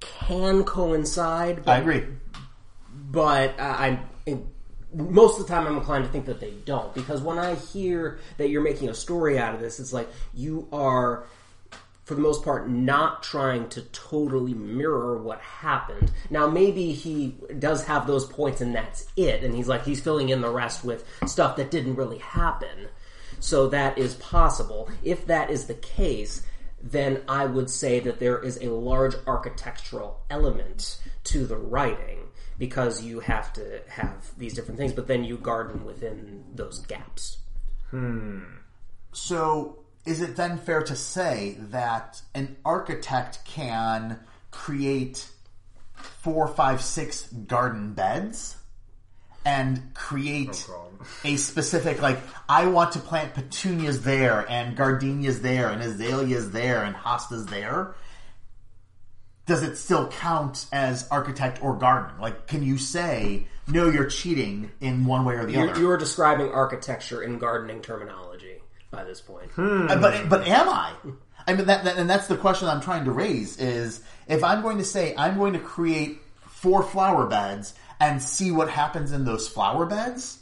[0.00, 1.64] can coincide.
[1.64, 2.04] But I agree.
[3.10, 4.48] but uh, I'm in,
[4.94, 8.18] most of the time I'm inclined to think that they don't because when I hear
[8.38, 11.24] that you're making a story out of this, it's like you are
[12.10, 16.10] for the most part, not trying to totally mirror what happened.
[16.28, 20.30] Now, maybe he does have those points and that's it, and he's like, he's filling
[20.30, 22.88] in the rest with stuff that didn't really happen.
[23.38, 24.88] So that is possible.
[25.04, 26.42] If that is the case,
[26.82, 32.18] then I would say that there is a large architectural element to the writing
[32.58, 37.38] because you have to have these different things, but then you garden within those gaps.
[37.90, 38.40] Hmm.
[39.12, 45.28] So, is it then fair to say that an architect can create
[45.94, 48.56] four, five, six garden beds
[49.44, 50.86] and create Oh,
[51.24, 56.84] a specific, like, I want to plant petunias there and gardenias there and azaleas there
[56.84, 57.94] and hostas there?
[59.46, 62.20] Does it still count as architect or garden?
[62.20, 65.80] Like, can you say, no, you're cheating in one way or the You're, other?
[65.80, 68.58] you are describing architecture in gardening terminology
[68.90, 69.50] by this point.
[69.56, 70.92] Uh, but but am I?
[71.48, 74.62] I mean that, that and that's the question I'm trying to raise is if I'm
[74.62, 79.24] going to say I'm going to create four flower beds and see what happens in
[79.24, 80.38] those flower beds,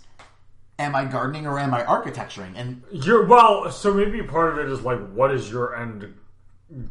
[0.78, 2.56] am I gardening or am I architecturing?
[2.56, 6.14] And You're well, so maybe part of it is like, what is your end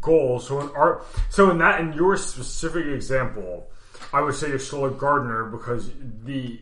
[0.01, 0.39] goal?
[0.39, 3.69] So in art, so in that, in your specific example,
[4.13, 5.89] I would say you're still a gardener because
[6.23, 6.60] the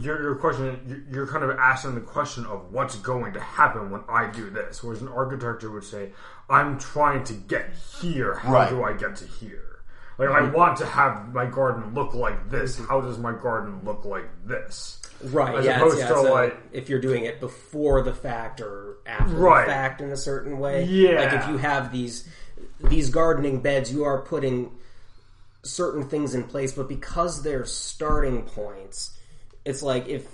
[0.00, 3.90] your, your question, you- you're kind of asking the question of what's going to happen
[3.90, 4.82] when I do this.
[4.82, 6.10] Whereas an architecture would say,
[6.48, 8.34] I'm trying to get here.
[8.34, 8.70] How Right.
[8.70, 9.73] do I get to here?
[10.18, 12.76] Like I want to have my garden look like this.
[12.76, 12.84] Mm-hmm.
[12.86, 15.00] How does my garden look like this?
[15.22, 16.08] Right, As yeah, opposed yeah.
[16.08, 19.66] to, so like- if you're doing it before the fact or after Right.
[19.66, 20.84] the fact in a certain way.
[20.84, 21.20] Yeah.
[21.20, 22.28] Like if you have these
[22.80, 24.70] these gardening beds, you are putting
[25.62, 29.18] certain things in place, but because they're starting points,
[29.64, 30.26] it's like if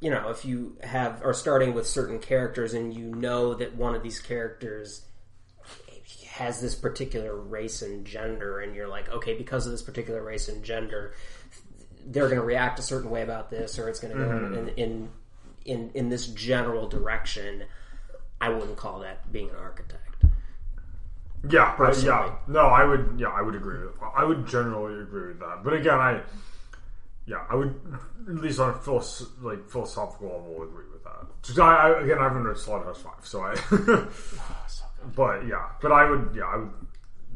[0.00, 3.94] you know, if you have are starting with certain characters and you know that one
[3.94, 5.02] of these characters
[6.36, 10.48] has this particular race and gender and you're like okay because of this particular race
[10.48, 11.14] and gender
[12.08, 14.54] they're going to react a certain way about this or it's going to go mm-hmm.
[14.54, 15.08] in, in
[15.64, 17.64] in in this general direction
[18.40, 20.02] i wouldn't call that being an architect
[21.48, 22.08] Yeah, I, Personally.
[22.08, 22.34] yeah.
[22.48, 23.16] No, I would.
[23.18, 23.78] Yeah, I would agree.
[23.78, 25.62] With, I would generally agree with that.
[25.62, 26.20] But again, I,
[27.26, 27.72] yeah, I would
[28.28, 31.26] at least on a philos- like philosophical level agree with that.
[31.42, 33.54] Just, I, I again, I haven't read Slaughterhouse Five, so I.
[35.14, 36.30] but yeah, but I would.
[36.34, 36.70] Yeah, I would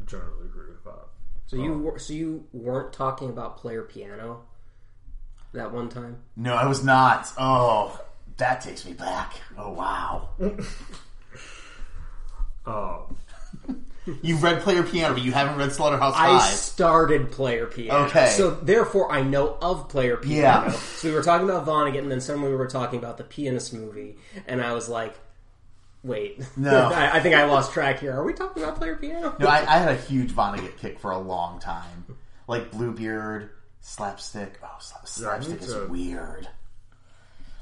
[0.05, 1.07] generally agree with that.
[1.47, 4.41] so you were- so you weren't talking about player piano
[5.53, 7.31] that one time no, I was not.
[7.37, 7.99] Oh,
[8.37, 9.33] that takes me back.
[9.57, 10.29] Oh wow.
[12.65, 13.17] Um,
[14.21, 18.05] You've read Player Piano, but you haven't read Slaughterhouse I started player piano.
[18.05, 18.27] Okay.
[18.37, 20.67] So therefore I know of player piano.
[20.67, 20.71] Yeah.
[20.71, 23.73] So we were talking about Vonnegut and then suddenly we were talking about the pianist
[23.73, 25.15] movie and I was like,
[26.03, 26.43] wait.
[26.57, 26.87] No.
[26.93, 28.13] I, I think I lost track here.
[28.13, 29.35] Are we talking about player piano?
[29.39, 32.05] No, I, I had a huge Vonnegut kick for a long time.
[32.47, 33.49] Like Bluebeard,
[33.81, 34.59] Slapstick.
[34.63, 36.47] Oh, slap, Slapstick need is to- weird.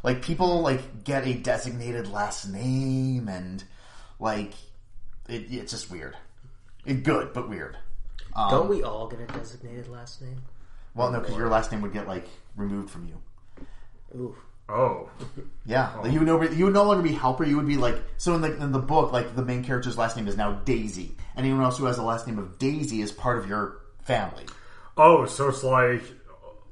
[0.02, 3.62] Like people like get a designated last name and
[4.20, 4.54] like
[5.28, 6.16] it, it's just weird.
[6.86, 7.78] It good but weird.
[8.36, 10.42] Um, Don't we all get a designated last name?
[10.96, 13.22] Well, no, because your last name would get like removed from you.
[14.16, 14.36] Ooh.
[14.70, 15.10] Oh,
[15.66, 17.44] Yeah, like, you would no you would no longer be helper.
[17.44, 20.16] You would be like so in the in the book, like the main character's last
[20.18, 21.16] name is now Daisy.
[21.38, 24.46] Anyone else who has the last name of Daisy is part of your family.
[24.98, 26.04] oh, so it's like,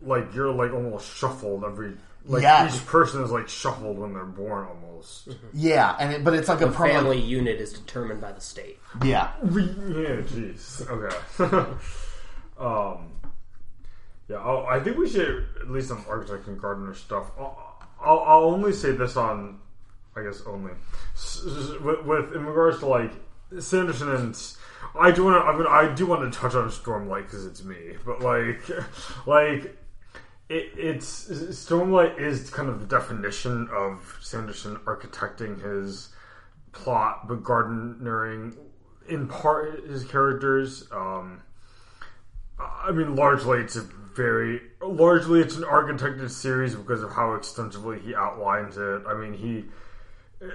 [0.01, 1.93] like you're like almost shuffled every.
[2.25, 2.67] Like Yeah.
[2.67, 5.29] each person is like shuffled when they're born, almost.
[5.53, 8.41] Yeah, and it, but it's like a The promo- family unit is determined by the
[8.41, 8.77] state.
[9.01, 10.85] Yeah, Yeah, jeez.
[10.89, 11.15] Okay.
[12.59, 13.11] um,
[14.27, 17.31] yeah, I'll, I think we should at least on architect and gardener stuff.
[17.39, 19.59] I'll, I'll, I'll only say this on,
[20.15, 20.73] I guess only
[21.81, 23.11] with, with in regards to like
[23.59, 24.39] Sanderson and.
[24.99, 25.47] I do want to.
[25.47, 25.69] I'm gonna.
[25.69, 28.61] I do want to touch on Stormlight because it's me, but like,
[29.27, 29.77] like
[30.49, 36.09] it, it's Stormlight is kind of the definition of Sanderson architecting his
[36.71, 38.55] plot, but gardenering
[39.07, 40.87] in part his characters.
[40.91, 41.41] Um,
[42.59, 43.83] I mean, largely a
[44.17, 49.03] very largely it's an architected series because of how extensively he outlines it.
[49.07, 49.65] I mean, he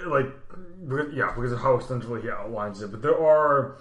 [0.07, 0.27] like
[1.15, 2.91] yeah because of how extensively he outlines it.
[2.91, 3.79] But there are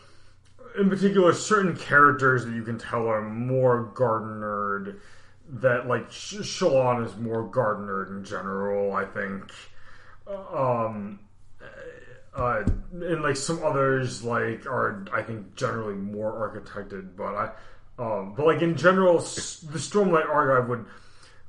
[0.80, 5.02] in particular certain characters that you can tell are more gardenered.
[5.50, 8.94] That like Shallan is more gardenered in general.
[8.94, 9.52] I think.
[10.28, 11.20] Um,
[12.34, 12.64] uh,
[12.94, 17.52] and like some others like are I think generally more architected, but I
[18.02, 20.86] um, but like in general, the Stormlight Archive would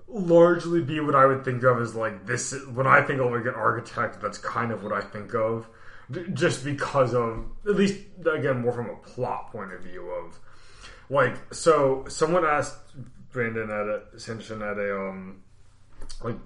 [0.07, 2.55] largely be what I would think of as like this.
[2.75, 5.67] When I think of like an architect, that's kind of what I think of.
[6.35, 8.01] Just because of at least
[8.31, 10.39] again more from a plot point of view of
[11.09, 12.77] like so someone asked
[13.33, 15.43] Brandon at a Sanderson at a um
[16.23, 16.37] like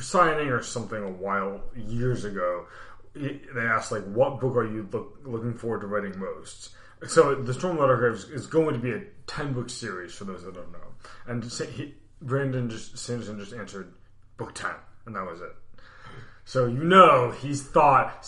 [0.00, 2.66] signing or something a while years ago.
[3.14, 6.74] They asked like, "What book are you look, looking forward to writing most?"
[7.06, 10.54] So the Stormlight Archives is going to be a ten book series for those that
[10.54, 10.78] don't know.
[11.26, 13.92] And he, Brandon just Sanderson just answered
[14.36, 14.74] book ten,
[15.04, 15.54] and that was it.
[16.44, 18.26] So you know he's thought,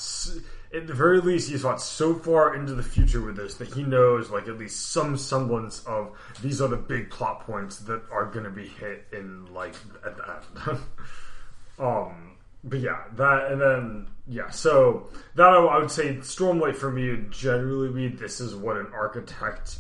[0.75, 3.85] at the very least, he's thought so far into the future with this that he
[3.85, 8.27] knows like at least some semblance of these are the big plot points that are
[8.27, 10.81] going to be hit in like at the end.
[11.79, 16.91] um, but yeah, that and then yeah, so that I, I would say Stormlight for
[16.91, 19.79] me would generally be this is what an architect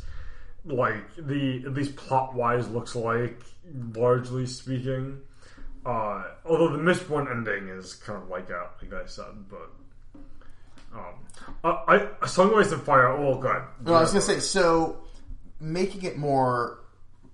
[0.64, 3.40] like the at least plot wise looks like,
[3.94, 5.20] largely speaking.
[5.84, 9.70] Uh, although the Mistborn ending is kind of like that, like I said, but
[10.94, 11.14] um,
[11.64, 13.08] I, I Song of Ice and Fire.
[13.08, 15.00] Oh god, No, I was gonna say so.
[15.60, 16.78] Making it more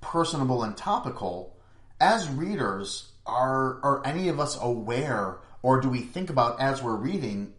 [0.01, 1.57] personable and topical,
[2.01, 6.97] as readers, are are any of us aware, or do we think about as we're
[6.97, 7.53] reading?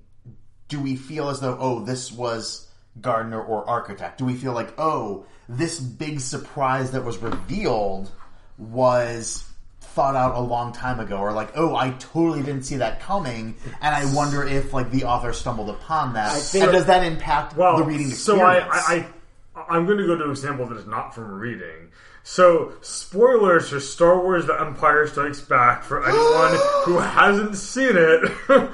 [0.67, 2.67] Do we feel as though, oh, this was
[3.01, 4.17] gardener or architect?
[4.17, 8.11] Do we feel like, oh, this big surprise that was revealed
[8.57, 9.43] was
[9.81, 13.55] thought out a long time ago, or like, oh, I totally didn't see that coming,
[13.81, 17.55] and I wonder if like the author stumbled upon that, think- and does that impact
[17.55, 18.67] well, the reading so experience?
[18.71, 21.91] I, I, I I'm going to go to an example that is not from reading.
[22.27, 28.31] So, spoilers for Star Wars: The Empire Strikes Back for anyone who hasn't seen it.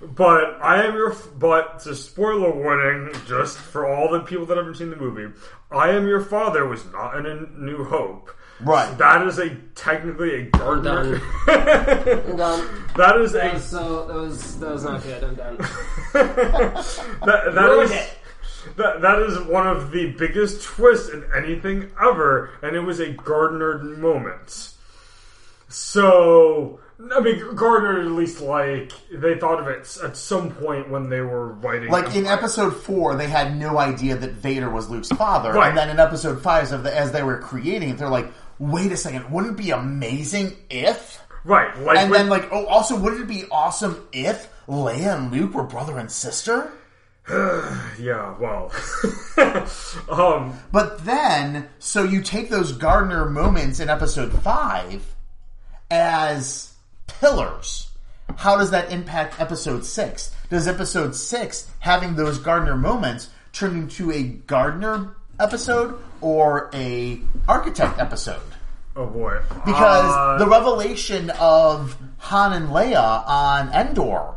[0.00, 1.14] but I am your.
[1.38, 5.38] But it's a spoiler warning, just for all the people that haven't seen the movie.
[5.70, 8.30] I am your father was not in A New Hope.
[8.60, 8.96] Right.
[8.96, 11.20] That is a technically a gardener.
[11.46, 12.86] I'm done.
[12.96, 15.24] that is That a was so that was that was not good.
[15.24, 15.56] I'm done.
[16.14, 18.18] that, that Ruined is it.
[18.76, 23.10] That, that is one of the biggest twists in anything ever, and it was a
[23.10, 24.70] gardener moment.
[25.68, 26.78] So,
[27.12, 31.20] I mean, gardener at least like they thought of it at some point when they
[31.20, 31.90] were writing.
[31.90, 35.68] Like in episode four, they had no idea that Vader was Luke's father, Right.
[35.70, 39.30] and then in episode five, as they were creating it, they're like, "Wait a second,
[39.30, 41.76] wouldn't it be amazing if?" right?
[41.80, 45.54] Like, And with- then like, "Oh, also, wouldn't it be awesome if Leia and Luke
[45.54, 46.70] were brother and sister?"
[47.98, 48.70] yeah, well,
[50.10, 55.14] um, But then, so you take those gardener moments in episode five
[55.90, 56.74] as
[57.06, 57.90] pillars.
[58.36, 60.34] How does that impact episode six?
[60.50, 67.98] Does episode six, having those gardener moments, turn into a gardener episode or a architect
[67.98, 68.42] episode?
[68.96, 74.34] oh boy, Because Uh, the revelation of Han and Leia on Endor,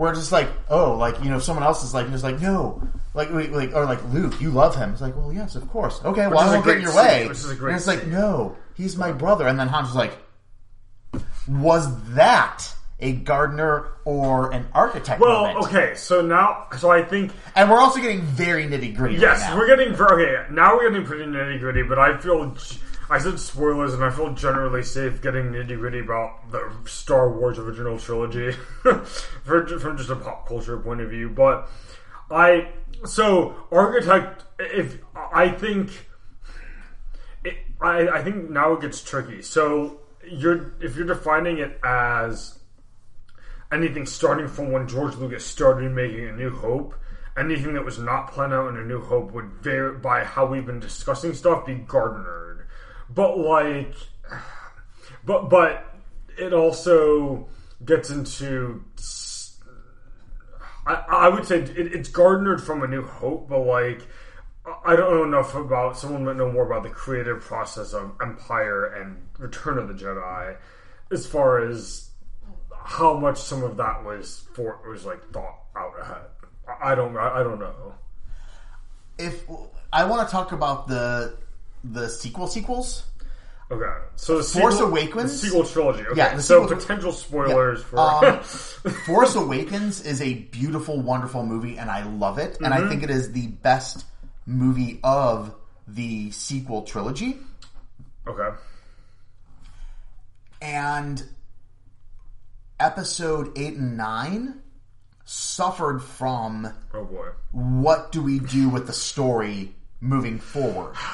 [0.00, 2.40] where it's just like, oh, like you know, someone else is like, and it's like,
[2.40, 2.82] no,
[3.12, 4.92] like, wait, like, or like Luke, you love him.
[4.92, 6.00] It's like, well, yes, of course.
[6.02, 7.28] Okay, well, is I won't get in your scene, way.
[7.28, 8.10] which is a great and it's like, scene.
[8.10, 9.46] no, he's my brother.
[9.46, 10.16] And then Han's just like,
[11.46, 12.66] was that
[12.98, 15.66] a gardener or an architect well, moment?
[15.66, 19.16] okay, so now, so I think And we're also getting very nitty gritty.
[19.16, 20.46] Yes, right we're getting okay.
[20.50, 22.56] Now we're getting pretty nitty gritty, but I feel
[23.10, 27.58] I said spoilers, and I feel generally safe getting nitty gritty about the Star Wars
[27.58, 28.52] original trilogy
[29.42, 31.28] from just a pop culture point of view.
[31.28, 31.68] But
[32.30, 32.68] I
[33.04, 36.06] so architect, if I think.
[37.82, 39.42] I, I think now it gets tricky.
[39.42, 40.00] So
[40.30, 42.60] you're if you're defining it as
[43.72, 46.94] anything starting from when George Lucas started making A New Hope,
[47.36, 50.66] anything that was not planned out in A New Hope would vary by how we've
[50.66, 52.49] been discussing stuff be gardened.
[53.12, 53.94] But like,
[55.24, 55.94] but but
[56.38, 57.48] it also
[57.84, 58.84] gets into.
[60.86, 64.06] I, I would say it, it's gardened from A New Hope, but like.
[64.84, 65.96] I don't know enough about.
[65.96, 70.56] Someone might know more about the creative process of Empire and Return of the Jedi,
[71.10, 72.10] as far as
[72.84, 76.26] how much some of that was for was like thought out ahead.
[76.80, 77.16] I don't.
[77.16, 77.94] I don't know.
[79.18, 79.44] If
[79.92, 81.36] I want to talk about the
[81.84, 83.04] the sequel sequels,
[83.72, 83.84] Okay,
[84.16, 85.30] so the Force sequel, Awakens?
[85.40, 86.04] the sequel trilogy.
[86.06, 87.98] Okay, Yeah, so sequel- potential spoilers for.
[88.00, 88.40] Um,
[89.06, 92.56] Force Awakens is a beautiful, wonderful movie, and I love it.
[92.60, 92.86] And Mm-hmm.
[92.86, 94.04] I think it is the best
[94.44, 95.54] movie of
[95.86, 97.38] the sequel trilogy.
[98.26, 98.56] okay,
[100.60, 101.22] And
[102.78, 104.60] episode 8 and 9
[105.24, 107.28] suffered from oh boy.
[107.52, 110.94] what do we do with the story moving forward.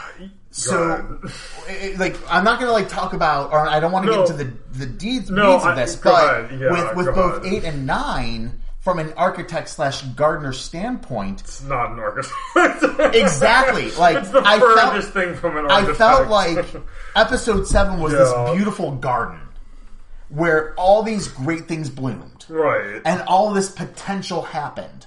[0.52, 1.20] So,
[1.68, 4.22] it- like, I'm not going to like talk about, or I don't want to No.
[4.26, 6.58] get into the the deeds, No, of this, go but.
[6.58, 11.90] Yeah, with with both eight and nine, from an architect slash gardener standpoint, It's not
[11.92, 12.34] an architect.
[13.14, 13.90] exactly.
[13.92, 16.00] Like it's the I furthest felt, thing from an architect.
[16.00, 16.66] I felt like
[17.16, 18.20] episode seven was Yeah.
[18.20, 19.40] this beautiful garden
[20.30, 23.02] where all these great things bloomed right.
[23.04, 25.06] and all this potential happened.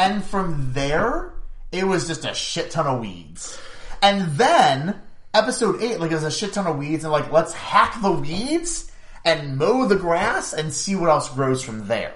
[0.00, 1.32] And from there,
[1.72, 3.58] it was just a shit ton of weeds.
[4.02, 5.00] And then
[5.34, 8.12] episode eight, like, it was a shit ton of weeds, and like, let's hack the
[8.12, 8.90] weeds
[9.24, 12.14] and mow the grass and see what else grows from there.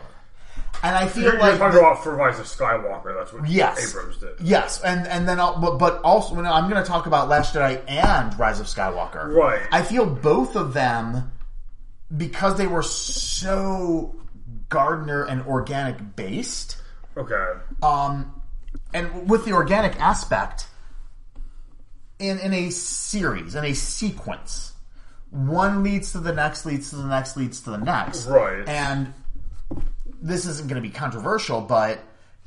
[0.83, 3.15] And I feel You're, you're like talking the- about for Rise of Skywalker.
[3.19, 3.91] That's what Yes.
[3.95, 4.31] Abrams did.
[4.41, 7.55] Yes, and and then I'll, but but also when I'm going to talk about Last
[7.55, 9.35] Jedi and Rise of Skywalker.
[9.35, 9.61] Right.
[9.73, 11.33] I feel both of them
[12.17, 14.15] because they were so
[14.71, 16.79] gardener and organic based.
[17.17, 17.47] Okay.
[17.83, 18.40] Um,
[18.93, 20.67] and with the organic aspect
[22.19, 24.73] in in a series in a sequence,
[25.31, 28.27] one leads to the next, leads to the next, leads to the next.
[28.27, 28.69] Right.
[28.69, 29.15] And
[30.21, 32.01] this isn't going to be controversial, but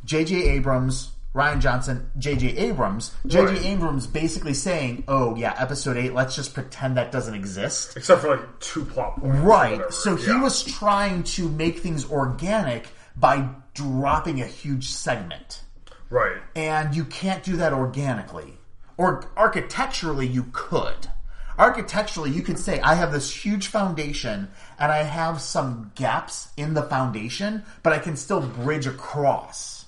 [0.05, 0.35] J.J.
[0.49, 2.57] Abrams, Rian Johnson, J.J.
[2.57, 3.45] Abrams, J.J.
[3.45, 3.65] Right.
[3.65, 8.35] Abrams basically saying, "Oh yeah, episode eight, let's just pretend that doesn't exist." Except for
[8.37, 9.37] like two plot points.
[9.39, 9.81] Right.
[9.93, 10.41] So he Yeah.
[10.43, 15.61] was trying to make things organic by dropping a huge segment.
[16.13, 16.37] Right.
[16.55, 18.59] And you can't do that organically.
[18.97, 21.07] Or architecturally, you could.
[21.57, 24.49] Architecturally, you could say, I have this huge foundation
[24.79, 29.85] and I have some gaps in the foundation, but I can still bridge across.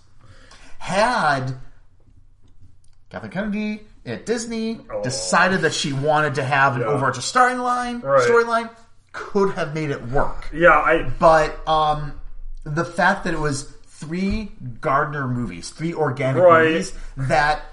[0.79, 1.55] Had
[3.09, 6.89] Kathleen Kennedy at Disney decided that she wanted to have an Oh.
[6.89, 6.91] Yeah.
[6.93, 8.27] overarching starting line, Right.
[8.27, 8.69] storyline,
[9.11, 10.69] could have made it work Yeah.
[10.77, 11.03] I.
[11.19, 12.19] but um,
[12.63, 13.71] the fact that it was
[14.05, 14.51] three
[14.81, 16.67] gardener movies, three organic Right.
[16.67, 17.63] movies that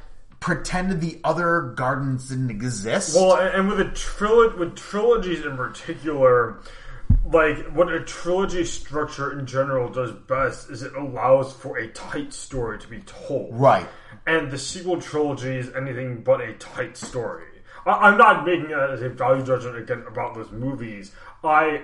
[0.40, 3.14] pretended the other gardens didn't exist.
[3.14, 6.56] Well, and with a trilo- with trilogies in particular,
[7.30, 12.32] like what a trilogy structure in general does best is it allows for a tight
[12.32, 13.50] story to be told.
[13.58, 13.86] right.
[14.26, 17.44] And the sequel trilogy is anything but a tight story.
[17.86, 21.12] I, I'm not making as a value judgment again about those movies.
[21.44, 21.82] I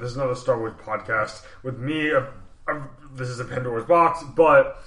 [0.00, 2.12] this is not a Star Wars podcast with me.
[2.12, 2.22] Uh,
[2.68, 2.80] uh,
[3.14, 4.82] this is a Pandora's box, but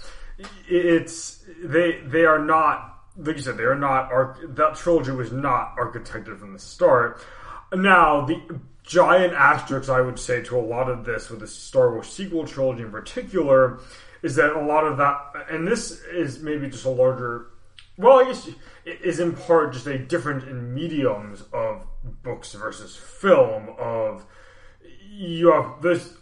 [0.68, 4.10] it's they they are not like you said they are not
[4.56, 7.22] that trilogy was not architected from the start.
[7.74, 11.94] Now the giant asterisk I would say to a lot of this with the Star
[11.94, 13.80] Wars sequel trilogy in particular
[14.22, 17.48] is that a lot of that and this is maybe just a larger
[17.98, 18.48] well, I guess
[18.86, 21.86] it is in part just a difference in mediums of
[22.24, 23.70] books versus film.
[23.78, 24.26] Of
[25.10, 26.16] you have this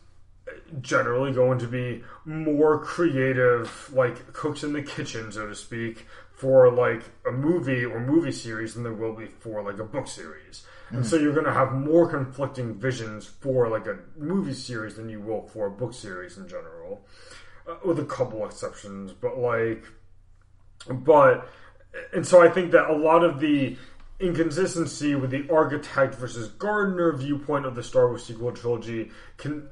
[0.80, 6.72] generally going to be more creative, like cooks in the kitchen, so to speak, for
[6.72, 10.65] like a movie or movie series than there will be for like a book series.
[10.89, 15.07] And so you're going to have more conflicting visions for like a movie series than
[15.07, 17.05] you will for a book series in general,
[17.67, 19.13] uh, with a couple exceptions.
[19.13, 19.86] But like,
[20.89, 21.47] but
[22.13, 23.78] and so I think that a lot of the
[24.19, 29.67] inconsistency with the architect versus gardener viewpoint of the Star Wars sequel trilogy can,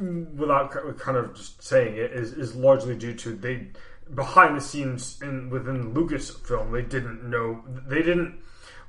[0.00, 3.68] without kind of just saying it, is is largely due to they
[4.14, 8.40] behind the scenes in within Lucasfilm they didn't know they didn't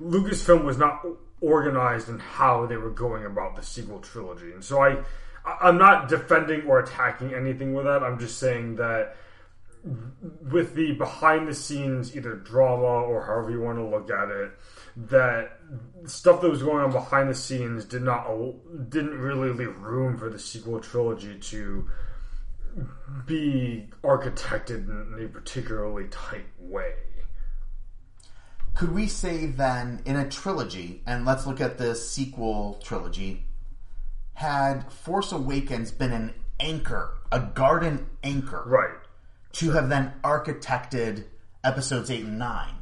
[0.01, 1.05] Lucasfilm was not
[1.41, 5.03] organized in how they were going about the sequel trilogy, and so I
[5.45, 8.03] I'm not defending or attacking anything with that.
[8.03, 9.15] I'm just saying that
[10.51, 14.51] with the behind the scenes either drama or however you want to look at it
[14.95, 15.59] that
[16.05, 18.27] stuff that was going on behind the scenes did not
[18.89, 21.87] didn't really leave room for the sequel trilogy to
[23.25, 26.93] be architected in a particularly tight way
[28.73, 33.45] Could we say then, in a trilogy, and let's look at the sequel trilogy,
[34.33, 38.97] had Force Awakens been an anchor, a garden anchor, right
[39.53, 41.25] to have then architected
[41.63, 42.80] episodes 8 and 9.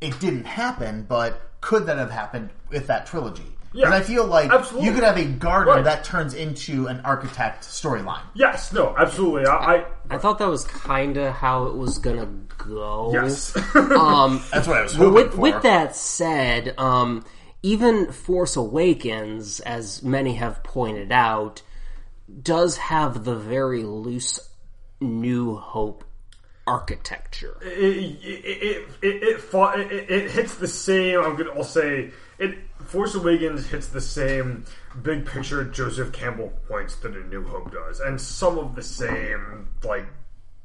[0.00, 3.44] It didn't happen, but could that have happened with that trilogy?
[3.72, 4.88] Yeah, and I feel like absolutely.
[4.88, 5.84] you could have a gardener Right.
[5.84, 8.22] that turns into an architect storyline.
[8.34, 12.24] yes no absolutely i, I I thought that was kind of how it was gonna
[12.56, 13.10] go.
[13.12, 15.40] yes Um, That's what I was hoping with, for.
[15.40, 17.24] with that said, um,
[17.62, 21.60] even Force Awakens, as many have pointed out,
[22.42, 24.40] does have the very loose
[25.00, 26.04] New Hope
[26.66, 27.56] architecture.
[27.62, 31.20] it it it, it, it, fought, it, it it hits the same.
[31.20, 31.50] I'm gonna.
[31.50, 32.58] I'll say it.
[32.84, 34.64] Force Awakens hits the same
[35.02, 39.68] big picture Joseph Campbell points that A New Hope does, and some of the same
[39.82, 40.06] like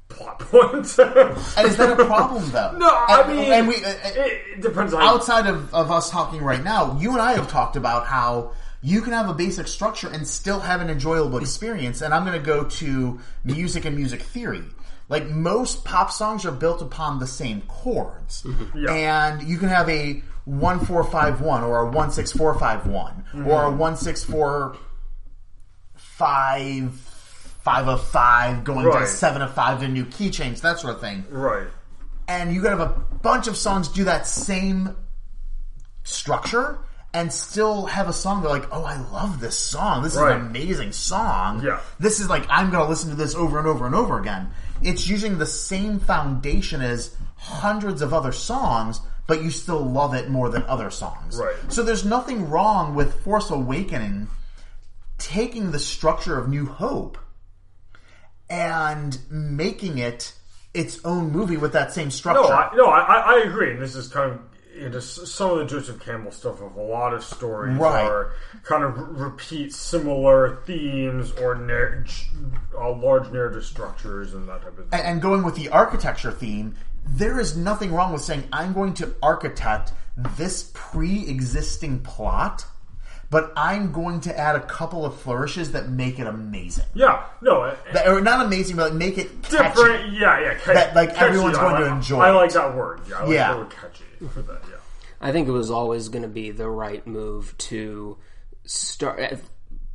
[0.09, 0.99] plot points.
[0.99, 2.77] And is that a problem, though?
[2.77, 6.09] no, I And- mean, and we, uh, it, it depends on outside of, of us
[6.11, 8.51] talking right now, you and I have talked about how
[8.83, 12.01] you can have a basic structure and still have an enjoyable experience.
[12.01, 14.63] And I'm going to go to music and music theory.
[15.11, 18.43] Like most pop songs are built upon the same chords,
[18.75, 18.91] Yeah.
[18.93, 22.87] and you can have a one four five one or a one six four five
[22.87, 23.45] one mm-hmm.
[23.45, 24.75] or a one six four
[25.95, 26.91] five
[27.63, 29.01] five of five going Right.
[29.01, 31.67] to seven of five and new key change that sort of thing Right.
[32.27, 32.87] and you could have a
[33.21, 34.95] bunch of songs do that same
[36.03, 36.79] structure
[37.13, 40.01] and still have a song they're like, oh, I love this song.
[40.01, 40.31] This Right.
[40.37, 41.61] is an amazing song.
[41.61, 41.81] Yeah.
[41.99, 44.49] This is like, I'm going to listen to this over and over and over again.
[44.83, 50.29] It's using the same foundation as hundreds of other songs, but you still love it
[50.29, 51.37] more than other songs.
[51.37, 51.55] Right.
[51.69, 54.27] So there's nothing wrong with Force Awakening
[55.17, 57.17] taking the structure of New Hope
[58.49, 60.33] and making it
[60.73, 62.41] its own movie with that same structure.
[62.41, 63.71] No, I, no, I, I agree.
[63.71, 64.39] And this is kind of
[64.73, 68.05] it is some of the Joseph Campbell stuff of a lot of stories Right.
[68.05, 68.31] are
[68.63, 72.05] kind of re- repeat similar themes or nar-
[72.77, 74.99] uh, large narrative structures and that type of thing.
[74.99, 78.93] and and going with the architecture theme, there is nothing wrong with saying I'm going
[78.95, 79.91] to architect
[80.37, 82.65] this pre-existing plot,
[83.31, 86.85] but I'm going to add a couple of flourishes that make it amazing.
[86.93, 89.57] Yeah, no, uh, That, or not amazing, but like make it catchy.
[89.73, 90.13] different.
[90.13, 92.33] Yeah, yeah, ca- That, like, catchy, everyone's I going to like- enjoy I it.
[92.33, 93.01] like that word.
[93.09, 93.53] Yeah, I like Yeah.
[93.53, 94.03] the word catchy
[94.33, 94.61] for that.
[94.69, 94.75] Yeah.
[95.21, 98.17] I think it was always going to be the right move to
[98.65, 99.19] start.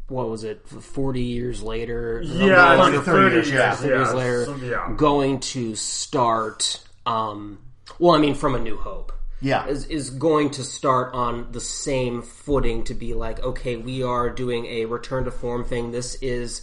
[0.08, 0.68] What was it?
[0.68, 3.58] Forty years later, Yeah, like like 30 30 years, years, yeah.
[3.58, 3.74] yeah.
[3.74, 4.92] 30 years later, So, yeah.
[4.96, 6.80] going to start.
[7.04, 7.58] Um,
[7.98, 9.12] well, I mean, from A New Hope.
[9.40, 9.66] Yeah.
[9.66, 14.30] is, is going to start on the same footing to be like, okay, we are
[14.30, 15.92] doing a return to form thing.
[15.92, 16.62] This is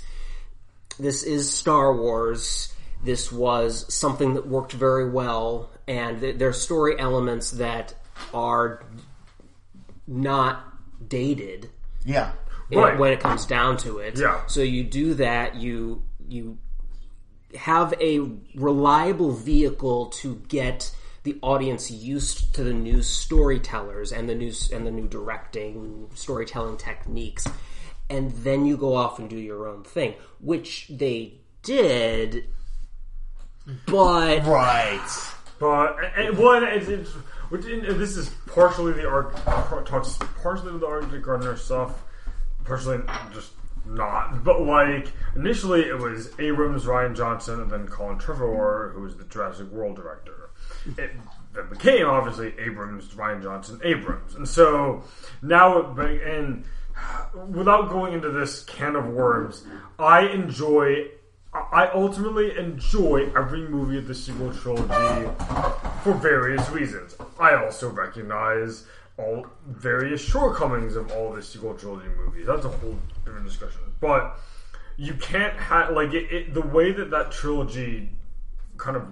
[0.99, 2.73] this is Star Wars.
[3.03, 7.93] This was something that worked very well, and th- there are story elements that
[8.33, 8.83] are
[10.07, 10.63] not
[11.09, 11.69] dated
[12.05, 12.31] Yeah.
[12.69, 12.97] in- Right.
[12.97, 14.17] when it comes down to it.
[14.17, 14.45] Yeah.
[14.47, 15.55] So you do that.
[15.55, 16.57] You you
[17.55, 18.19] have a
[18.55, 20.91] reliable vehicle to get
[21.23, 26.77] the audience used to the new storytellers and the new and the new directing storytelling
[26.77, 27.47] techniques,
[28.09, 32.45] and then you go off and do your own thing, which they did.
[33.87, 35.33] But Right.
[35.59, 37.11] But and one, it's, it's,
[37.49, 39.33] which this is partially the art
[39.85, 42.03] talks partially the Arctic Gardener stuff,
[42.65, 42.99] partially
[43.33, 43.53] just
[43.85, 44.43] not.
[44.43, 49.23] But like initially, it was Abrams, Rian Johnson, and then Colin Trevorrow, who was the
[49.23, 50.42] Jurassic World director.
[50.85, 51.11] It
[51.69, 55.03] became obviously Abrams, Rian Johnson, Abrams, and so
[55.41, 56.65] now and
[57.49, 59.65] without going into this can of worms,
[59.99, 61.07] I enjoy.
[61.53, 65.29] I ultimately enjoy every movie of the sequel trilogy
[66.01, 67.15] for various reasons.
[67.39, 68.85] I also recognize
[69.17, 72.47] all various shortcomings of all the sequel trilogy movies.
[72.47, 73.81] That's a whole different discussion.
[74.01, 74.39] But
[74.97, 78.09] you can't have like it, it, the way that that trilogy
[78.77, 79.07] kind of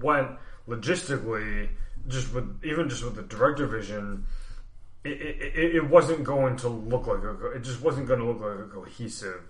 [0.00, 0.30] went
[0.68, 1.68] logistically,
[2.08, 4.26] just with even just with the director vision.
[5.04, 8.40] It, it, it- wasn't going to look like a, it just wasn't going to look
[8.40, 9.42] like a cohesive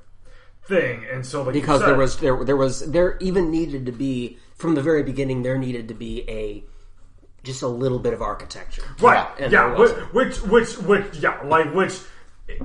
[0.65, 4.37] thing, and so like because there was there there was there even needed to be
[4.57, 6.65] from the very beginning there needed to be a
[7.45, 8.83] just a little bit of architecture.
[9.01, 9.29] Right.
[9.39, 9.77] Yeah.
[9.79, 11.99] Which, which, which, which, yeah, like which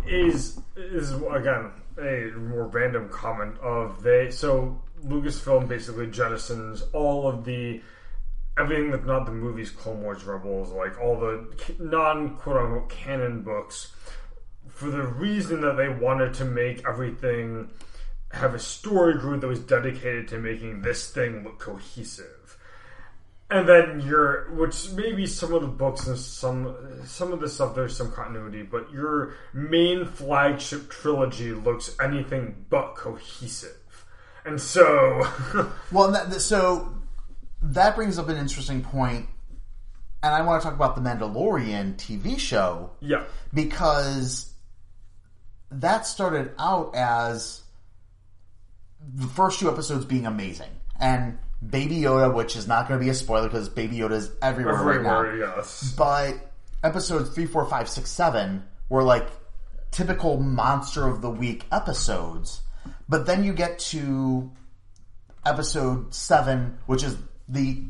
[0.08, 1.72] is is again
[2.02, 4.32] a more random comment of they.
[4.32, 7.82] So Lucasfilm basically jettisons all of the
[8.60, 11.48] everything that's not the movies, Clone Wars, Rebels, like all the
[11.80, 13.94] non quote unquote canon books,
[14.68, 17.70] for the reason that they wanted to make everything
[18.32, 22.58] have a story group that was dedicated to making this thing look cohesive.
[23.52, 27.74] And then your which maybe some of the books and some some of the stuff
[27.74, 34.06] there's some continuity but your main flagship trilogy looks anything but cohesive.
[34.46, 35.28] And so
[35.92, 36.99] Well, that, so
[37.62, 39.28] that brings up an interesting point,
[40.24, 44.52] and I want to talk about the Mandalorian TV show yeah because
[45.72, 47.62] that started out as
[49.16, 51.38] the first two episodes being amazing, and
[51.68, 54.76] Baby Yoda, which is not going to be a spoiler because Baby Yoda is everywhere,
[54.76, 55.20] right now.
[55.20, 56.52] everywhere yes But
[56.84, 59.28] episodes three, four, five, six, seven were like
[59.92, 62.62] typical monster of the week episodes.
[63.08, 64.52] But then you get to
[65.46, 67.18] episode seven, which is
[67.50, 67.84] the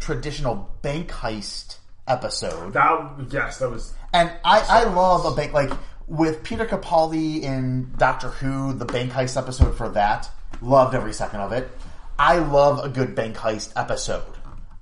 [0.00, 1.76] traditional bank heist
[2.08, 2.72] episode.
[2.72, 5.70] that yes that was And I, I love a bank like
[6.06, 10.28] with Peter Capaldi in Doctor Who, the bank heist episode for that.
[10.60, 11.70] Loved every second of it.
[12.18, 14.24] I love a good bank heist episode.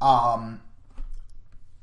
[0.01, 0.63] Um,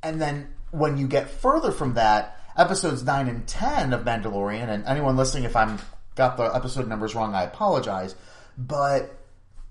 [0.02, 4.86] and then when you get further from that, episodes nine and ten of Mandalorian, and
[4.86, 5.80] anyone listening, if I'm
[6.16, 8.16] got the episode numbers wrong, I apologize.
[8.58, 9.16] But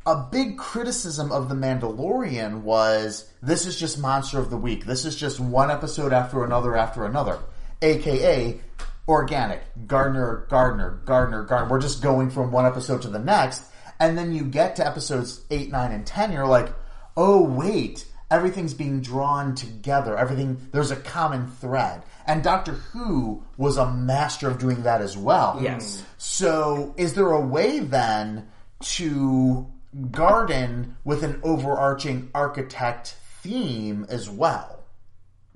[0.07, 4.85] a big criticism of the Mandalorian was this is just monster of the week.
[4.85, 7.39] This is just one episode after another after another,
[7.81, 8.61] aka
[9.09, 11.71] organic gardener, gardener, gardener, gardener.
[11.71, 13.65] We're just going from one episode to the next,
[13.99, 16.33] and then you get to episodes eight, nine, and ten.
[16.33, 16.73] You're like,
[17.17, 20.19] oh wait, everything's being drawn together.
[20.19, 22.03] Everything there's a common thread.
[22.27, 25.59] And Doctor Who was a master of doing that as well.
[25.63, 26.03] Yes.
[26.19, 28.49] So, is there a way then
[28.81, 29.71] to
[30.11, 34.85] garden with an overarching architect theme as well?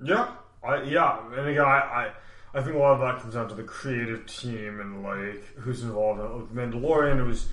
[0.03, 0.29] Yeah,
[0.63, 2.11] I, yeah, and again, I, I,
[2.53, 5.83] I think a lot of that comes down to the creative team and like who's
[5.83, 6.19] involved.
[6.19, 7.47] Like Mandalorian, it was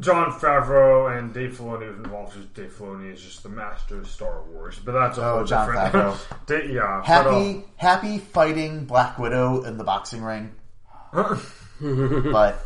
[0.00, 2.32] Jon Favreau and Dave Filoni was involved.
[2.34, 5.44] Because Dave Filoni is just the master of Star Wars, but that's a Oh, whole
[5.44, 5.92] Jon different.
[5.94, 6.36] Favreau.
[6.46, 10.52] Da- yeah, Happy, happy fighting Black Widow in the boxing ring.
[11.12, 12.58] but,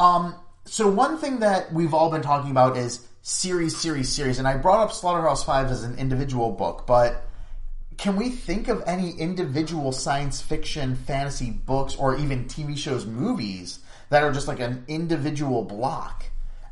[0.00, 0.34] um,
[0.68, 4.56] so one thing that we've all been talking about is series, series, series, and I
[4.56, 7.24] brought up Slaughterhouse Five as an individual book, but
[7.96, 13.80] can we think of any individual science fiction, fantasy books, or even TV shows, movies
[14.10, 16.24] that are just like an individual block?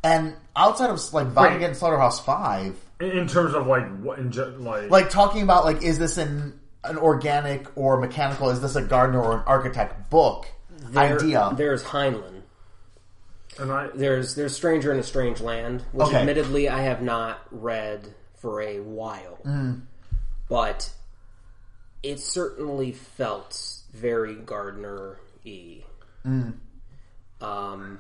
[0.05, 1.57] And outside of like Vine Wait.
[1.57, 5.64] Against Slaughterhouse Five, in, in terms of like what in ge- like like talking about
[5.64, 8.51] like is this an an organic or mechanical?
[8.51, 11.53] Is this a gardener or an architect book There- idea?
[11.57, 12.36] There's Heinlein.
[13.59, 16.19] And I There's there's Stranger in a Strange Land, which Okay.
[16.19, 19.83] admittedly I have not read for a while, Mm.
[20.49, 20.91] but
[22.03, 23.59] it certainly felt
[23.93, 25.85] very Gardner y.
[26.27, 26.55] Mm.
[27.41, 27.99] Um,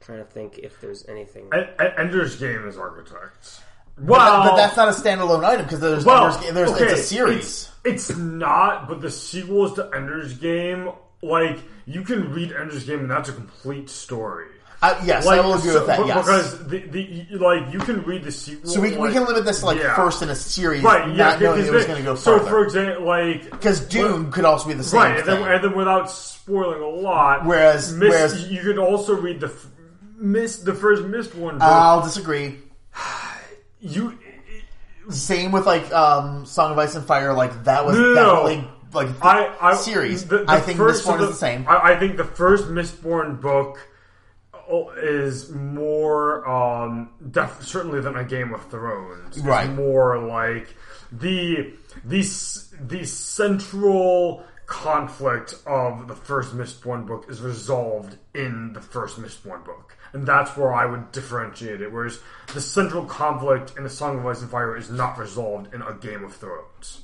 [0.00, 1.48] trying to think if there's anything.
[1.54, 3.60] E- E- Ender's Game is architects.
[3.96, 6.84] But, Wow, that- but that's not a standalone item because there's, well, there's, there's okay,
[6.84, 7.68] it's a series.
[7.84, 10.90] It's, it's not, but the sequels to Ender's Game,
[11.22, 14.46] like you can read Ender's Game, and that's a complete story.
[14.82, 16.04] Uh, yes, Like, I will agree so- with that.
[16.06, 16.16] Yes.
[16.26, 18.68] Because the, the like you can read the sequel.
[18.68, 19.94] so we, we can limit this to like yeah.
[19.94, 21.06] first in a series, right?
[21.10, 22.50] Yeah, not knowing because it was going to go So, further.
[22.50, 25.40] for example, like Because Dune could also be the same right, and thing.
[25.40, 29.52] then, and then without spoiling a lot, Whereas- Miss, whereas- you could also read the
[30.16, 31.62] Miss the first Mistborn book.
[31.62, 32.58] I'll disagree.
[33.80, 34.18] you
[35.10, 37.34] Same with like um, Song of Ice and Fire.
[37.34, 38.14] Like that was no.
[38.16, 40.26] definitely like I, I series.
[40.26, 41.66] the- the I think first- this one so is the same.
[41.68, 43.78] I, I think the first Mistborn book
[44.70, 49.36] oh, is more um, def- certainly than a Game of Thrones.
[49.36, 49.70] It's Right.
[49.72, 50.74] more like
[51.10, 51.74] the
[52.04, 52.20] the
[52.80, 59.96] the central conflict of the first Mistborn book is resolved in the first Mistborn book.
[60.14, 61.90] And that's where I would differentiate it.
[61.92, 62.18] Whereas
[62.54, 65.94] the central conflict in A Song of Ice and Fire is not resolved in a
[65.94, 67.00] Game of Thrones.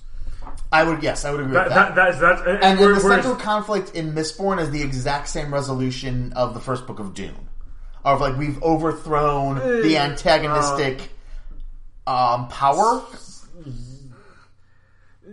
[0.73, 1.95] I would yes, I would agree That, with that.
[1.95, 5.29] that, that's, that's, and, and then where- the central conflict in Mistborn is the exact
[5.29, 7.49] same resolution of the first book of Dune.
[8.05, 11.11] Of like we've overthrown the Eh, antagonistic
[12.07, 13.03] um, power.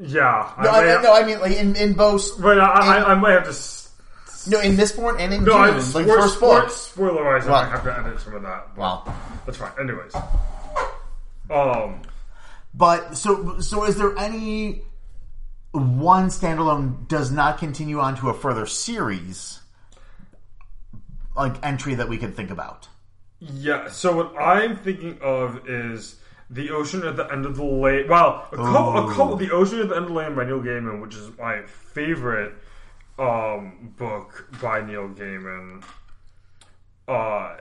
[0.02, 2.42] Yeah, No, I, I, no, I mean like in, in both.
[2.42, 4.50] but I, I, in- I might have to.
[4.50, 6.70] No, in Mistborn and in No, Dune, I like first book.
[6.70, 8.76] spoiler wise, I might have to edit some of that.
[8.78, 9.12] Well,
[9.46, 9.72] that's fine.
[9.80, 10.14] Anyways,
[11.50, 12.02] um,
[12.74, 14.82] But so so is there any
[15.76, 19.60] one standalone does not continue on to a further series
[21.36, 22.88] like entry that we could think about?
[23.40, 23.90] yeah.
[23.90, 26.18] So what I'm thinking of is
[26.50, 28.08] the ocean at the end of the lane.
[28.08, 30.62] Well, a couple, a couple, the ocean at the end of the lane by Neil
[30.62, 32.54] Gaiman, which is my favorite
[33.18, 35.84] um, book by Neil Gaiman.
[37.08, 37.58] Uh,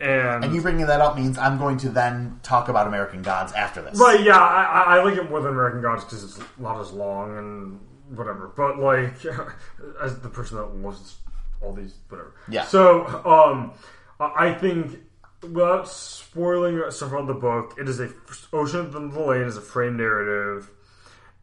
[0.00, 3.52] and And you bringing that up means I'm going to then talk about American Gods
[3.52, 3.98] after this.
[3.98, 7.38] Right, yeah, I, I like it more than American Gods because it's not as long
[7.38, 7.80] and
[8.16, 8.52] whatever.
[8.56, 9.14] But like,
[10.02, 11.16] as the person that loves
[11.60, 12.34] all these, whatever.
[12.48, 12.64] Yeah.
[12.64, 13.72] So, um,
[14.18, 14.98] I think
[15.42, 18.10] without spoiling stuff about the book, it is a
[18.52, 20.70] Ocean of the Lane is a frame narrative,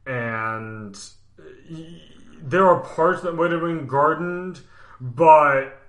[0.06, 1.00] and
[2.42, 4.62] there are parts that might have been gardened,
[5.00, 5.83] but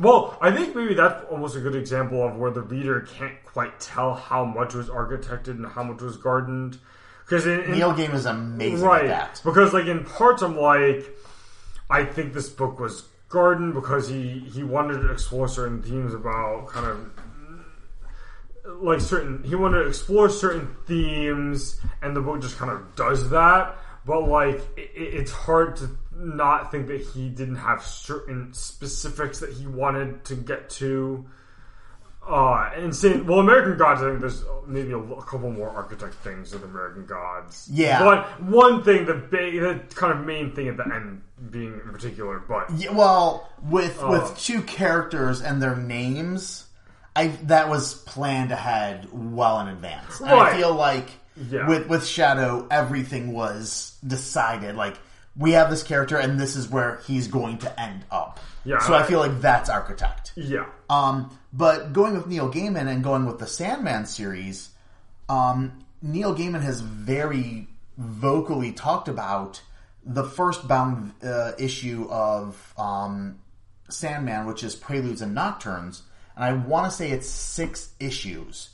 [0.00, 3.78] well, I think maybe that's almost a good example of where the reader can't quite
[3.78, 6.78] tell how much was architected and how much was gardened.
[7.24, 9.40] Because Neil Gaiman is amazing right, at that.
[9.44, 11.14] because like in parts, I'm like,
[11.90, 16.68] I think this book was gardened because he he wanted to explore certain themes about
[16.68, 17.10] kind of
[18.82, 23.28] like certain he wanted to explore certain themes and the book just kind of does
[23.30, 23.76] that
[24.06, 29.50] but like it, it's hard to not think that he didn't have certain specifics that
[29.52, 31.24] he wanted to get to
[32.26, 33.26] Uh, insane.
[33.26, 34.02] Well, American Gods.
[34.02, 37.66] I think there's maybe a, a couple more architect things with American Gods.
[37.72, 38.00] Yeah.
[38.04, 41.90] But one thing, the big, the kind of main thing at the end being in
[41.90, 44.10] particular, but Yeah, well, with Oh.
[44.10, 46.66] with two characters and their names,
[47.16, 50.20] I that was planned ahead well in advance.
[50.20, 51.08] And I feel like
[51.50, 51.66] Yeah.
[51.66, 54.76] with with Shadow, everything was decided.
[54.76, 54.98] Like
[55.38, 58.40] we have this character, and this is where he's going to end up.
[58.64, 60.32] Yeah, So I feel like that's Architect.
[60.36, 64.70] yeah, Um, but going with Neil Gaiman and going with the Sandman series,
[65.28, 69.62] um, Neil Gaiman has very vocally talked about
[70.04, 73.38] the first bound uh, issue of um,
[73.88, 76.02] Sandman, which is Preludes and Nocturnes,
[76.36, 78.70] and I want to say it's six issues.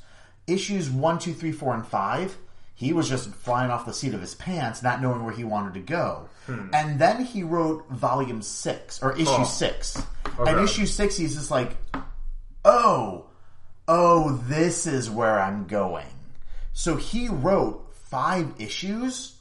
[0.47, 2.37] Issues one, two, three, four, and five.
[2.75, 5.75] He was just flying off the seat of his pants, not knowing where he wanted
[5.75, 6.29] to go.
[6.47, 6.68] Hmm.
[6.72, 9.45] And then he wrote volume six, or issue Oh.
[9.45, 10.03] six.
[10.39, 11.77] And issue six, he's just like,
[12.64, 13.27] oh,
[13.87, 16.07] oh, this is where I'm going.
[16.72, 19.37] So he wrote five issues,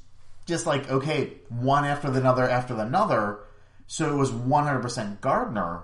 [0.45, 3.39] just like, okay, one after the another after the another.
[3.87, 5.81] So it was 100% gardener.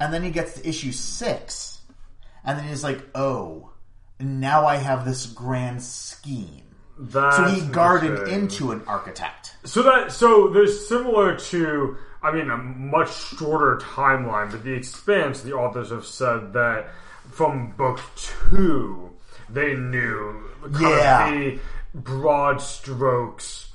[0.00, 1.80] And then he gets to issue six.
[2.44, 3.70] And then he's like, oh,
[4.20, 6.62] now I have this grand scheme.
[6.98, 8.28] That's So he interesting.
[8.28, 9.54] into an architect.
[9.64, 15.40] So that so there's similar to I mean a much shorter timeline, but the expanse
[15.42, 16.88] the authors have said that
[17.30, 19.10] from book two
[19.48, 21.28] they knew kind Yeah.
[21.28, 21.58] of the
[21.94, 23.66] broad strokes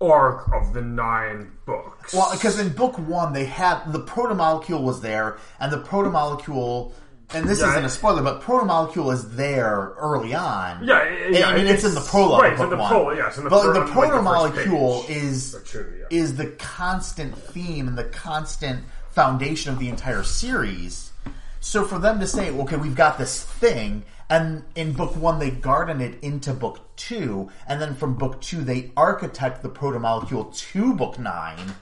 [0.00, 2.12] arc of the nine books.
[2.12, 6.92] Well, because in book one they had the protomolecule was there, and the protomolecule,
[7.34, 10.84] and this Yeah, isn't a spoiler, but protomolecule is there early on.
[10.84, 12.42] Yeah, yeah, I mean it's, in the prologue.
[12.42, 15.08] right, of it's in book the prologue, it's in the but the on, like, protomolecule
[15.08, 16.06] is yeah.
[16.10, 21.12] is the constant theme and the constant foundation of the entire series.
[21.60, 25.50] So for them to say, okay, we've got this thing, and in book one they
[25.50, 30.94] garden it into book two, and then from book two they architect the protomolecule to
[30.94, 31.74] book nine.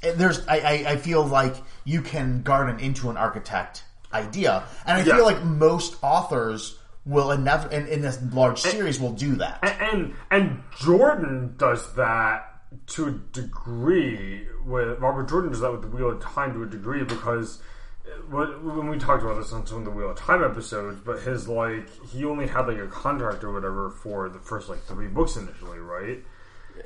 [0.00, 3.84] There's, I, I, I feel like you can garden into an architect
[4.14, 5.16] idea, and I Yeah.
[5.16, 9.58] feel like most authors will inev- in, in this large series will do that.
[9.80, 12.48] and and Jordan does that
[12.88, 14.46] to a degree.
[14.64, 17.60] With Robert Jordan does that with the Wheel of Time to a degree because
[18.06, 21.00] uh, when when we talked about this on some of the Wheel of Time episodes,
[21.04, 24.82] but his like he only had like a contract or whatever for the first like
[24.84, 26.18] three books initially, right?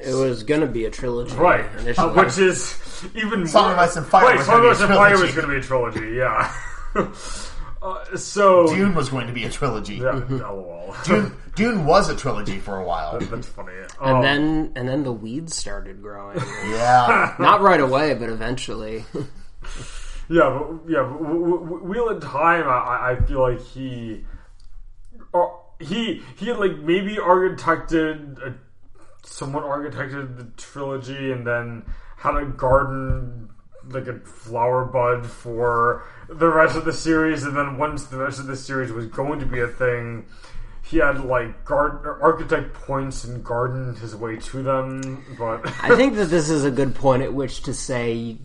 [0.00, 1.36] It was going to be a trilogy.
[1.36, 2.12] Right, Initially.
[2.14, 3.72] which is even Song more.
[3.74, 5.58] of Ice and Fire Right, was Song of Ice and Fire was going to be
[5.58, 6.16] a trilogy.
[6.16, 6.52] Yeah.
[7.82, 9.96] uh, so Dune was going to be a trilogy.
[9.96, 10.94] yeah, lol.
[11.04, 13.18] Dune, Dune was a trilogy for a while.
[13.20, 13.72] That's funny.
[14.00, 16.38] and Um, then and then the weeds started growing.
[16.68, 17.34] Yeah.
[17.38, 19.04] Not right away, but eventually.
[20.28, 21.02] Yeah, but, yeah.
[21.02, 24.24] But w- w- Wheel of Time, I, I feel like he,
[25.32, 28.54] or he, he had like maybe architected, a,
[29.24, 31.84] someone architected the trilogy, and then
[32.16, 33.50] had a garden,
[33.88, 38.38] like a flower bud for the rest of the series, and then once the rest
[38.40, 40.26] of the series was going to be a thing.
[40.82, 46.14] He had like guard architect points and gardened his way to them, but I think
[46.14, 48.38] that this is a good point at which to say you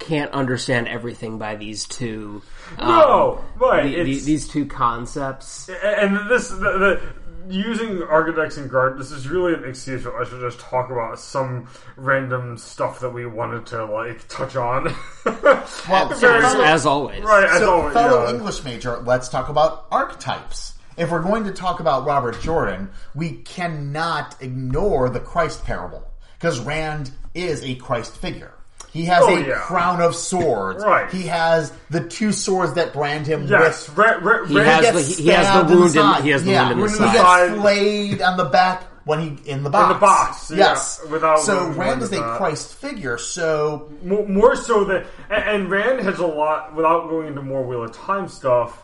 [0.00, 2.42] can't understand everything by these two.
[2.78, 3.84] um, no, right?
[3.84, 5.68] the- the- these two concepts.
[5.84, 7.00] and this the, the
[7.48, 11.18] using architects and guard this is really an excuse for us to just talk about
[11.18, 14.84] some random stuff that we wanted to like touch on
[15.24, 17.22] Well, As, as always.
[17.22, 18.30] right as so always fellow yeah.
[18.30, 20.72] English major, let's talk about archetypes.
[20.96, 26.60] If we're going to talk about Robert Jordan, we cannot ignore the Christ parable because
[26.60, 28.53] Rand is a Christ figure.
[28.94, 29.54] He has Oh, a yeah.
[29.58, 30.82] crown of swords.
[30.84, 31.10] Right.
[31.10, 33.98] He has the two swords that brand him yes with.
[33.98, 36.44] re, re, He has gets the- he has the stabbed in wound in- he has
[36.44, 36.68] the yeah.
[36.68, 37.12] wound in the He side.
[37.12, 37.56] gets Side.
[37.60, 39.82] flayed on the back when he in the box.
[39.88, 41.00] In the box, yeah, yes.
[41.10, 42.36] without so wound Rand is a with that.
[42.38, 43.18] Christ figure.
[43.18, 47.64] So more, more so than and, and Rand has a lot without going into more
[47.64, 48.80] Wheel of Time stuff.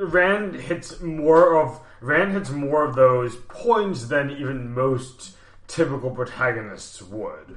[0.00, 5.36] Rand hits more of Rand hits more of those points than even most
[5.68, 7.56] typical protagonists would.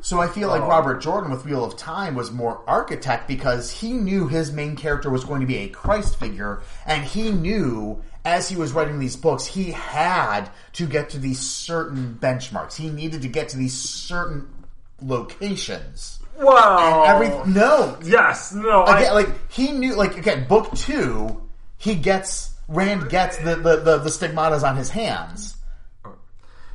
[0.00, 0.68] So I feel like oh.
[0.68, 5.10] Robert Jordan with Wheel of Time was more architect because he knew his main character
[5.10, 9.16] was going to be a Christ figure, and he knew as he was writing these
[9.16, 12.76] books he had to get to these certain benchmarks.
[12.76, 14.48] He needed to get to these certain
[15.00, 16.20] locations.
[16.38, 17.04] Wow.
[17.04, 18.82] Every no, Yes, no.
[18.82, 21.42] I, again, like he knew, like again, book two,
[21.76, 25.56] he gets Rand gets the the, the, the stigmatas on his hands.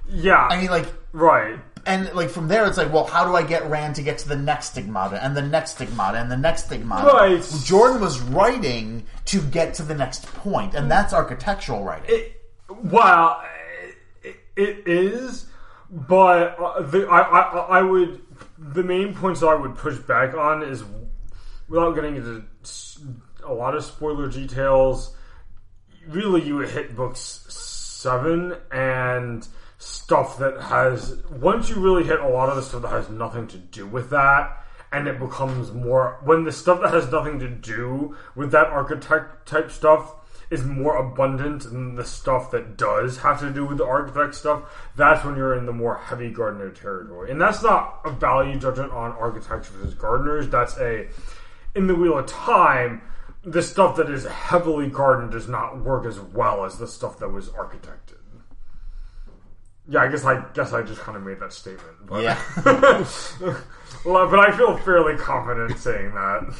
[0.09, 0.47] yeah.
[0.49, 1.59] I mean, like right.
[1.85, 4.29] And like from there, it's like, well, how do I get Rand to get to
[4.29, 7.07] the next stigmata and the next stigmata and the next stigmata?
[7.07, 7.63] Right.
[7.65, 12.09] Jordan was writing to get to the next point, and that's architectural writing.
[12.09, 13.43] It, well,
[14.23, 15.47] it, it is,
[15.89, 18.21] but uh, the, I, I, I would.
[18.57, 20.83] The main points I would push back on is,
[21.67, 22.43] without getting into
[23.45, 25.15] a lot of spoiler details,
[26.07, 27.19] really you would hit books
[27.49, 29.45] seven and
[29.83, 31.17] stuff that has.
[31.29, 34.09] Once you really hit a lot of the stuff that has nothing to do with
[34.09, 38.67] that, and it becomes more when the stuff that has nothing to do with that
[38.67, 40.15] architect type stuff
[40.49, 44.63] is more abundant than the stuff that does have to do with the architect stuff,
[44.95, 47.31] that's when you're in the more heavy gardener territory.
[47.31, 50.47] And that's not a value judgment on architects versus gardeners.
[50.47, 51.07] That's a
[51.75, 53.01] in the Wheel of Time,
[53.43, 57.29] the stuff that is heavily gardened does not work as well as the stuff that
[57.29, 58.22] was architected.
[59.87, 62.05] Yeah, I guess I guess I just kind of made that statement.
[62.05, 62.39] But Yeah.
[64.05, 66.55] well, but I feel fairly confident saying that.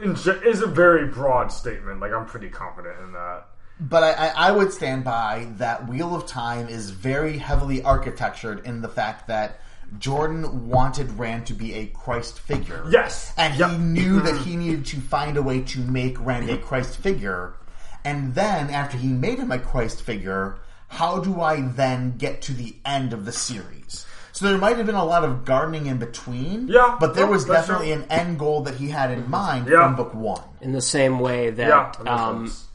[0.00, 2.00] Ge- is a very broad statement.
[2.00, 3.46] Like I'm pretty confident in that.
[3.80, 8.64] But I, I, I would stand by that Wheel of Time is very heavily architectured
[8.66, 9.60] in the fact that
[9.98, 12.84] Jordan wanted Rand to be a Christ figure.
[12.90, 13.32] Yes.
[13.36, 13.70] And Yep.
[13.70, 14.44] he knew that mm-hmm.
[14.44, 17.54] he needed to find a way to make Rand a Christ figure.
[18.04, 22.52] And then, after he made him a Christ figure, how do I then get to
[22.52, 24.04] the end of the series?
[24.32, 26.68] So there might have been a lot of gardening in between.
[26.68, 28.02] Yeah, But there was definitely true.
[28.04, 29.82] an end goal that he had in mind Yeah.
[29.84, 30.42] from book one.
[30.60, 31.50] In the same way Yeah.
[31.52, 32.66] that that um, sense.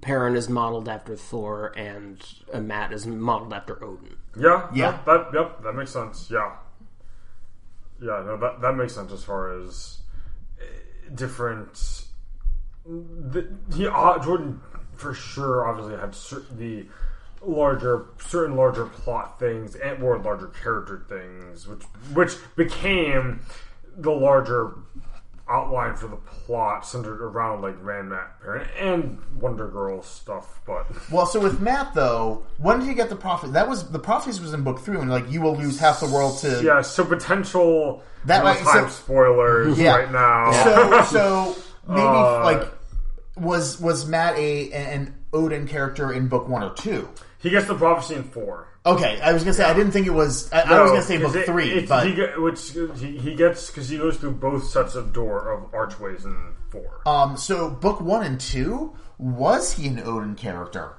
[0.00, 2.20] Perrin is modeled after Thor and
[2.52, 4.16] uh, Mat is modeled after Odin.
[4.36, 4.66] Yeah.
[4.74, 4.90] Yeah.
[4.92, 6.28] Yep, that yep, that makes sense.
[6.30, 6.52] Yeah.
[8.00, 9.98] Yeah, no, that that makes sense as far as
[10.60, 10.64] eh,
[11.14, 12.04] different.
[12.84, 14.60] The, he uh, Jordan
[14.94, 16.86] for sure obviously had cer- the
[17.44, 21.82] larger certain larger plot things and more larger character things, which
[22.14, 23.40] which became
[23.96, 24.72] the larger
[25.50, 28.30] outline for the plot centered around like Rand Mat
[28.78, 33.16] and Wonder Girl stuff, but Well, so with Mat though, when did he get the
[33.16, 33.52] prophet?
[33.52, 36.06] That was the prophecy was in book three, when like you will lose half the
[36.06, 36.62] world to.
[36.62, 39.96] Yeah, so potential That that might- time so- spoilers Yeah.
[39.96, 40.52] right now.
[40.64, 41.56] So, so
[41.88, 42.68] maybe Uh, like
[43.36, 47.08] was was Mat a an Odin character in book one or two?
[47.38, 48.68] he gets the prophecy in four.
[48.84, 50.52] Okay, I was gonna say I didn't think it was.
[50.52, 53.34] I, I was gonna say book it- three, it- but he get, which he, he
[53.34, 56.36] gets because he goes through both sets of door of archways in
[56.70, 57.00] four.
[57.06, 60.96] um, so book one and two was he an Odin character?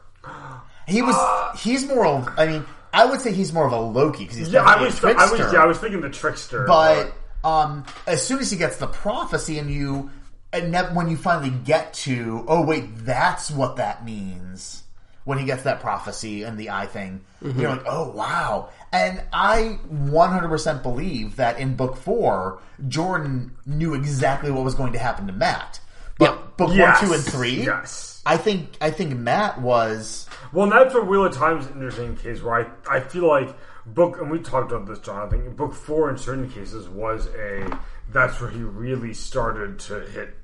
[0.87, 1.15] He was.
[1.59, 2.29] he's more of.
[2.37, 5.03] I mean, I would say he's more of a Loki because he's yeah, I was,
[5.03, 7.13] a I was, yeah, I was thinking the trickster, but
[7.43, 10.09] um, as soon as he gets the prophecy and you
[10.53, 14.83] and that when you finally get to oh wait that's what that means
[15.25, 17.59] when he gets that prophecy and the eye thing mm-hmm.
[17.59, 24.51] you're like oh wow and i 100% believe that in book four jordan knew exactly
[24.51, 25.79] what was going to happen to mat
[26.17, 26.41] but Yeah.
[26.57, 28.21] book Yes, one two and three yes.
[28.25, 31.73] i think i think mat was Well, and that's where Wheel of Time is an
[31.73, 32.53] interesting case where
[32.87, 35.55] I, I feel like book and we talked about this, Jonathan.
[35.55, 37.79] Book four in certain cases was a
[38.11, 40.35] that's where he really started to hit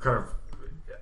[0.00, 0.34] kind of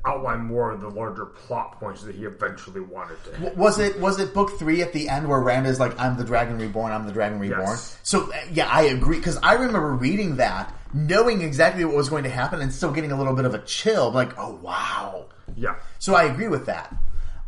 [0.07, 3.57] outline more of the larger plot points that he eventually wanted to hit.
[3.57, 6.25] Was it was it book three at the end where Rand is like, "I'm the
[6.25, 7.63] Dragon Reborn, I'm the Dragon Reborn"?
[7.63, 7.99] Yes.
[8.03, 12.25] So uh, yeah, I agree because I remember reading that, knowing exactly what was going
[12.25, 15.27] to happen, and still getting a little bit of a chill, like, "Oh wow!"
[15.57, 15.77] Yeah.
[15.99, 16.95] So I agree with that.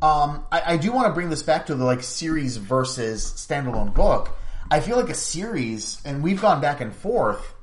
[0.00, 3.94] Um, I, I do want to bring this back to the like series versus standalone
[3.94, 4.30] book.
[4.70, 7.54] I feel like a series, and we've gone back and forth.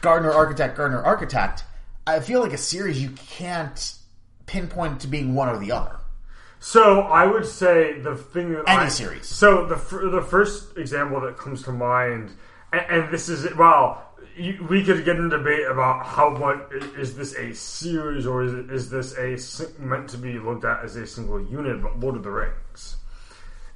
[0.00, 1.64] Gardener Architect, Gardener Architect.
[2.06, 3.94] I feel like a series you can't
[4.46, 5.96] pinpoint to being one or the other.
[6.60, 9.26] So I would say the thing that Any I, series.
[9.26, 9.76] So the
[10.10, 12.30] the first example that comes to mind,
[12.72, 14.02] and, and this is well,
[14.36, 18.52] you, we could get into debate about how much is this a series or is
[18.54, 19.36] it, is this a
[19.82, 21.82] meant to be looked at as a single unit?
[21.82, 22.96] But Lord of the Rings,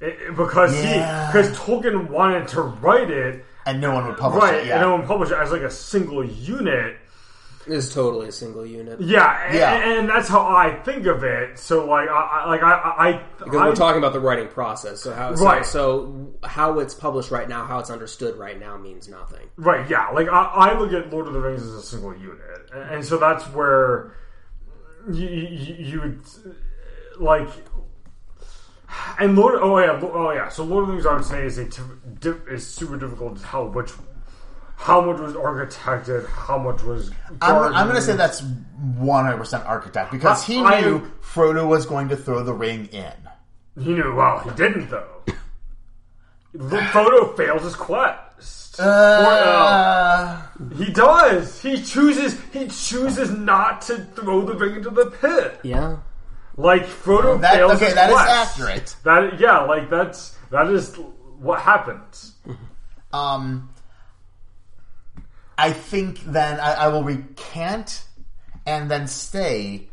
[0.01, 1.27] it- because Yeah.
[1.27, 4.65] he because Tolkien wanted to write it And no one would publish right, it.
[4.67, 4.73] Yeah.
[4.73, 6.97] and no one published it as like a single unit.
[7.71, 8.99] Is totally a single unit.
[9.01, 9.99] Yeah, Yeah.
[9.99, 11.59] And, that's how I think of it.
[11.59, 15.13] So like, I, like I, I Because I, we're talking about the writing process, so
[15.13, 15.65] how Right.
[15.65, 19.47] so, so how it's published right now, how it's understood right now means nothing.
[19.57, 20.09] Right, yeah.
[20.09, 23.05] Like I, I look at Lord of the Rings as a single unit, and, and
[23.05, 24.15] so that's where
[25.11, 26.21] you, you, you would
[27.19, 27.49] like.
[29.19, 30.49] And Lord, oh yeah, oh yeah.
[30.49, 33.43] So Lord of the Rings, I would say, is a di- is super difficult to
[33.43, 33.91] tell which,
[34.81, 37.11] how much was architected, how much was.
[37.41, 41.85] I'm, I'm going to say that's 100% architect because he I- I- knew Frodo was
[41.85, 43.13] going to throw the ring in.
[43.77, 44.15] he knew.
[44.15, 45.07] Well, he didn't though.
[46.55, 48.79] Frodo fails his quest.
[48.79, 49.27] Uh, Or,
[50.63, 51.61] uh, he does.
[51.61, 52.39] He chooses.
[52.53, 55.59] He chooses not to throw the ring into the pit.
[55.63, 55.97] Yeah.
[56.55, 58.29] Like Frodo that, fails okay, his that is quest.
[58.59, 58.95] accurate.
[59.03, 60.95] That yeah, like that's that is
[61.39, 62.33] what happens.
[63.13, 63.69] Um,
[65.59, 68.03] I think then I, I will recant
[68.65, 69.87] and then stay.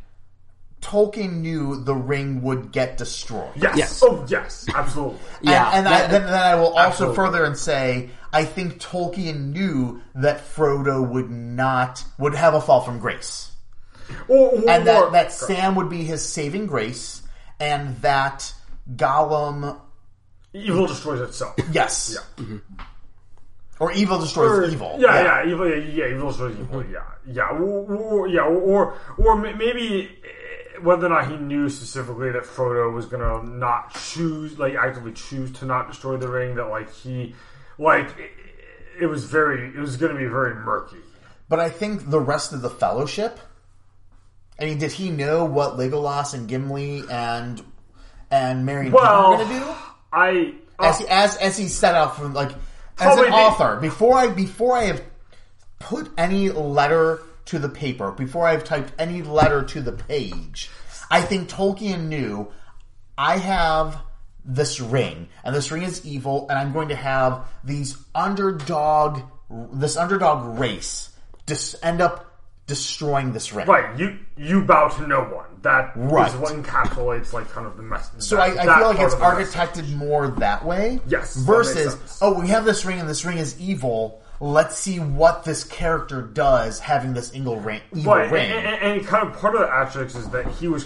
[0.81, 3.51] Tolkien knew the ring would get destroyed.
[3.57, 3.77] Yes.
[3.77, 4.03] Yes.
[4.05, 5.19] Oh yes, absolutely.
[5.43, 5.69] Yeah.
[5.75, 6.79] and, and I, then, then I will also
[7.11, 7.17] Absolutely.
[7.17, 12.83] further and say I think Tolkien knew that Frodo would not would have a fall
[12.83, 13.51] from grace,
[14.29, 17.23] Or, or, and or- that that Sam would be his saving grace,
[17.59, 18.53] and that
[18.95, 19.81] Gollum,
[20.53, 21.55] evil destroys itself.
[21.73, 22.45] yes, Yeah.
[22.45, 22.59] Mm-hmm.
[23.79, 24.97] Or evil destroys Or- evil.
[24.99, 25.69] Yeah, yeah, evil.
[25.69, 26.85] Yeah, yeah evil destroys evil.
[26.85, 32.45] Yeah, yeah, or, yeah, or or maybe eh, whether or not he knew specifically that
[32.45, 36.55] Frodo was gonna not choose, like actively choose to not destroy the ring.
[36.55, 37.35] That like he,
[37.79, 38.31] like it,
[39.03, 40.99] it was very, it was gonna be very murky.
[41.49, 43.39] But I think the rest of the Fellowship.
[44.59, 47.63] I mean, did he know what Legolas and Gimli and
[48.31, 49.75] and Merry Well, were going to do?
[50.13, 52.53] I as uh, he, as as he set out from like
[52.99, 55.03] as an author before I before I have
[55.79, 60.71] put any letter to the paper before I've typed any letter to the page,
[61.11, 62.53] I think Tolkien knew
[63.17, 64.03] I have
[64.45, 69.21] this ring and this ring is evil and I'm going to have these underdog
[69.73, 71.11] this underdog race
[71.47, 72.27] just end up
[72.67, 73.67] destroying this ring.
[73.67, 73.99] right.
[73.99, 75.56] You you bow to no one.
[75.67, 76.33] That is Right.
[76.39, 78.11] what encapsulates like kind of the mess.
[78.19, 81.01] So I, I feel like it's architected more that way.
[81.09, 82.19] Yes, that Versus, sense.
[82.23, 84.23] oh, we have this ring and this ring is evil.
[84.39, 87.81] Let's see what this character does having this evil ring.
[87.95, 88.51] Evil Right, ring.
[88.53, 90.85] and, and, and kind of part of the aspects is that he was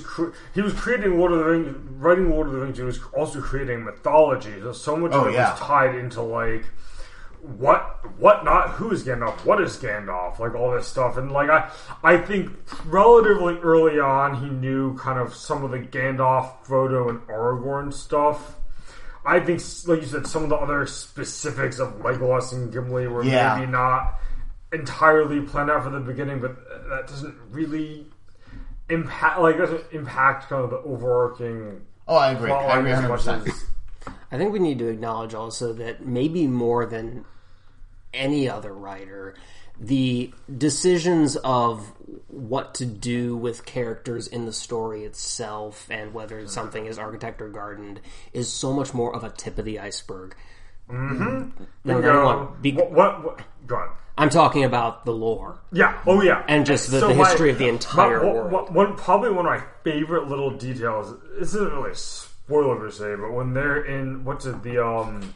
[0.55, 2.79] he was creating Lord of the Rings, writing Lord of the Rings.
[2.79, 4.55] He was also creating mythology.
[4.63, 5.51] So so much Oh, of it yeah.
[5.51, 6.65] was tied into like
[7.43, 11.17] what what not who is Gandalf, what is Gandalf, like all this stuff.
[11.17, 11.71] And like I
[12.03, 12.51] I think
[12.87, 18.57] relatively early on he knew kind of some of the Gandalf, Frodo, and Aragorn stuff.
[19.25, 23.23] I think, like you said, some of the other specifics of Legolas and Gimli were
[23.23, 23.57] Yeah.
[23.59, 24.15] maybe not
[24.73, 26.57] entirely planned out from the beginning, but
[26.89, 28.07] that doesn't really
[28.89, 31.83] impact, like, doesn't impact kind of the overarching.
[32.09, 32.51] oh, I agree.
[32.51, 33.53] I agree as 100.
[34.31, 37.25] Much percent as- I think we need to acknowledge also that maybe more than
[38.13, 39.35] any other writer,
[39.79, 41.93] the decisions of
[42.27, 47.49] what to do with characters in the story itself and whether something is architect or
[47.49, 48.01] gardened
[48.33, 50.35] is so much more of a tip of the iceberg.
[50.91, 51.63] Mm-hmm.
[51.89, 53.91] You go, what, what, what, go on.
[54.19, 55.61] I'm talking about the lore.
[55.73, 55.99] Yeah.
[56.07, 56.45] Oh, yeah.
[56.47, 58.75] And just the- the history of the entire my- world.
[58.75, 61.17] One, probably one of my favorite little details.
[61.39, 61.95] This isn't really
[62.51, 65.33] spoiler per se, but when they're in what's it the um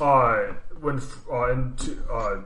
[0.00, 1.00] uh when
[1.32, 1.76] uh, in,
[2.12, 2.36] uh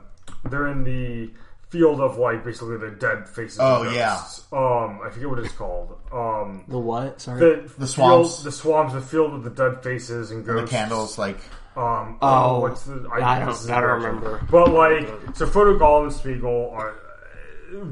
[0.49, 1.31] they're in the
[1.69, 3.59] field of like basically the dead faces.
[3.61, 4.19] Oh, of yeah.
[4.51, 5.95] Um, I forget what it's called.
[6.11, 7.21] Um, The what?
[7.21, 7.39] Sorry.
[7.39, 8.37] the The swamps.
[8.37, 10.71] field, the swamps, the field with the dead faces and ghosts.
[10.71, 11.37] The candles, like
[11.77, 13.07] Um, Oh, what's the?
[13.13, 14.41] I don't- I don't remember.
[14.49, 16.93] But like, so Frodo, Gollum, and Sméagol are,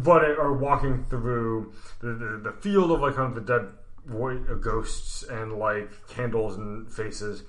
[0.03, 3.70] but are walking through the, the, the field of like kind of the dead vo-
[3.70, 7.43] uh, ghosts and like candles and faces,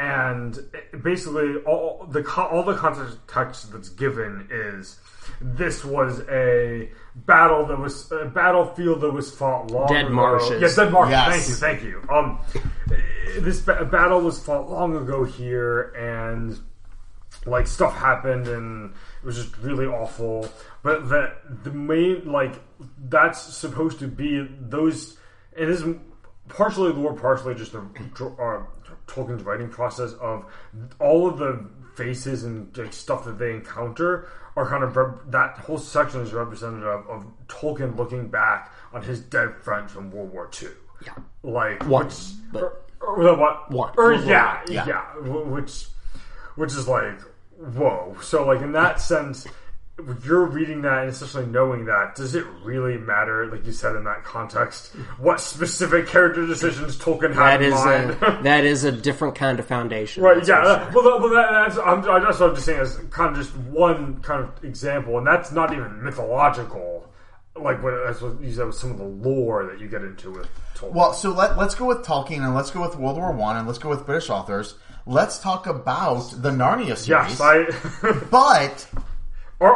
[0.00, 0.58] and
[1.02, 4.98] basically all the all the context that's given is
[5.40, 10.14] this was a battle that was a battlefield that was fought long Dead ago.
[10.14, 10.60] marshes.
[10.60, 11.12] Yes, dead marshes.
[11.12, 11.58] Yes.
[11.60, 12.14] Thank you, thank you.
[12.14, 12.38] Um,
[13.40, 16.58] this ba- battle was fought long ago here, and
[17.46, 18.90] like stuff happened, and
[19.22, 20.48] it was just really awful.
[20.82, 22.54] But that the main like
[23.08, 25.16] that's supposed to be those,
[25.56, 25.96] and this is
[26.48, 28.62] partially lore, partially just the uh,
[29.06, 30.44] Tolkien's writing process of
[30.98, 35.56] all of the faces and like, stuff that they encounter are kind of rep- that
[35.58, 40.32] whole section is representative of, of Tolkien looking back on his dead friends from World
[40.32, 40.68] War II.
[41.06, 41.14] Yeah.
[41.42, 42.14] Like One, which,
[42.52, 42.62] but-
[43.00, 43.70] or, or what?
[43.70, 43.92] One.
[43.98, 45.02] Or yeah, yeah, Yeah.
[45.20, 45.86] which
[46.54, 47.18] which is like
[47.58, 48.16] whoa.
[48.22, 49.52] So like in that sense, when
[50.24, 53.46] you're reading that and especially knowing that, does it really matter?
[53.46, 54.88] Like you said in that context,
[55.18, 58.10] what specific character decisions Tolkien had That in is mind?
[58.22, 60.22] a that is a different kind of foundation.
[60.22, 60.86] Right, yeah.
[60.86, 61.02] for sure.
[61.02, 63.56] Well, that, well that, that's I'm, that's what I'm just saying is kind of just
[63.56, 67.08] one kind of example, and that's not even mythological.
[67.54, 70.30] Like what that's what you said with some of the lore that you get into
[70.30, 70.92] with Tolkien.
[70.92, 73.66] Well, so let, let's go with Tolkien and let's go with World War One and
[73.66, 74.76] let's go with British authors.
[75.04, 77.08] Let's talk about the Narnia series.
[77.08, 77.66] yes, I.
[78.30, 78.86] but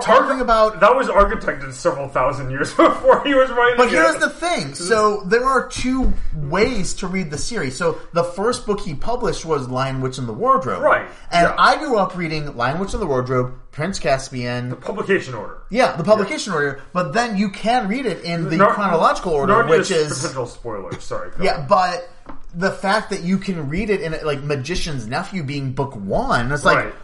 [0.00, 3.76] Talking about that was architected several thousand years before he was writing.
[3.76, 3.92] But it.
[3.92, 4.74] here's the thing.
[4.74, 7.76] So there are two ways to read the series.
[7.76, 10.82] So the first book he published was Lion Witch and the Wardrobe.
[10.82, 11.56] Right, And yeah.
[11.58, 14.70] I grew up reading Lion Witch and the Wardrobe, Prince Caspian.
[14.70, 15.58] The publication order.
[15.70, 16.82] yeah, the publication order.
[16.92, 20.46] But then you can read it in the Nar- chronological order, Narnia which is potential
[20.46, 21.02] spoilers.
[21.02, 21.30] Sorry.
[21.40, 21.60] yeah.
[21.60, 21.68] on.
[21.68, 22.10] But
[22.54, 26.64] the fact that you can read it in like Magician's Nephew being book one, it's
[26.64, 26.94] like right.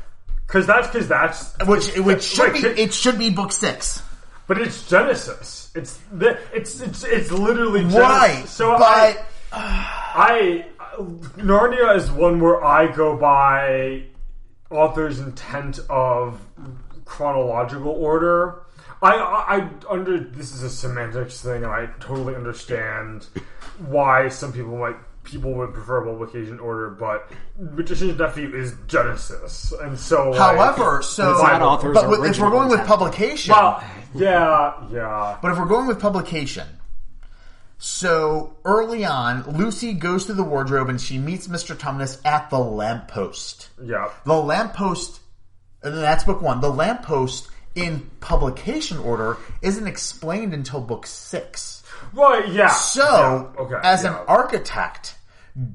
[0.52, 4.02] Because that's because that's which which should Right, be it should be book six.
[4.46, 5.72] But it's Genesis.
[5.74, 7.98] It's the it's it's it's literally Genesis.
[7.98, 8.46] Right.
[8.46, 10.66] So but I, I
[11.38, 14.02] Narnia is one where I go by
[14.68, 16.38] author's intent of
[17.06, 18.64] chronological order.
[19.00, 23.26] I, I I under this is a semantics thing, and I totally understand
[23.78, 29.98] why some people might people would prefer publication order, but Magician's Nephew is Genesis, and
[29.98, 33.82] so like, however, so It's author's but with- if we're going with publication, well,
[34.14, 35.36] yeah, yeah.
[35.40, 36.66] But if we're going with publication,
[37.78, 41.74] so early on, Lucy goes to the wardrobe and she meets Mr.
[41.76, 43.70] Tumnus at the lamppost.
[43.82, 44.08] Yeah.
[44.24, 45.20] The lamppost,
[45.82, 46.60] and that's book one.
[46.60, 51.81] The lamppost in publication order isn't explained until book six.
[52.12, 52.68] Right, yeah.
[52.68, 53.76] So, Yeah, okay.
[53.82, 54.20] as yeah.
[54.20, 55.16] an architect,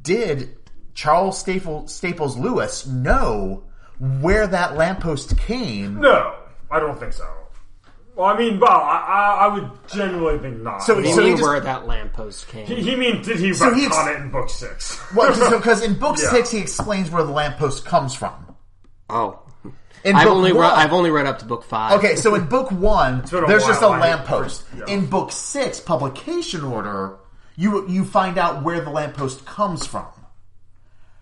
[0.02, 0.56] did
[0.94, 3.64] Charles Staple, Staples Lewis know
[4.00, 6.00] where that lamppost came?
[6.02, 6.36] No,
[6.72, 7.26] I don't think so.
[8.16, 10.82] Well, I mean, well, I, I, I would genuinely think not.
[10.82, 12.66] So- He so knew he just- where that lamppost came.
[12.66, 15.00] he, he mean, did he So retcon he ex- it in book six?
[15.14, 16.30] Well, because in book Yeah.
[16.32, 18.56] six he explains where the lamppost comes from.
[19.10, 19.40] oh,
[20.04, 21.98] In I've book only one, read, I've only read up to book five.
[22.00, 24.64] Okay, so in book one, been a there's just a lamppost.
[24.78, 24.86] yeah.
[24.88, 27.18] In book six, publication order,
[27.56, 30.08] you you find out where the lamppost comes from.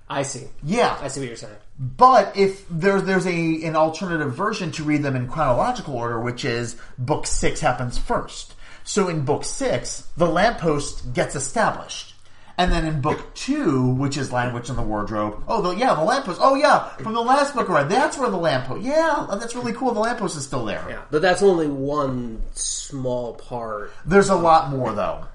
[0.09, 0.47] I see.
[0.63, 1.55] Yeah, I see what you're saying.
[1.79, 6.45] but if there's there's a an alternative version to read them in chronological order, which
[6.45, 8.53] is book six happens first.
[8.83, 12.14] So in book six, the lamppost gets established.
[12.57, 15.93] And then in book two, which is Lion Witch in the Wardrobe, oh, the, yeah,
[15.93, 16.39] the lamppost.
[16.41, 18.81] Oh, yeah, from the last book I read, that's where the lamppost.
[18.81, 19.93] Yeah, that's really cool.
[19.93, 20.85] The lamppost is still there.
[20.89, 23.91] Yeah, but that's only one small part.
[24.05, 25.25] There's a lot more though.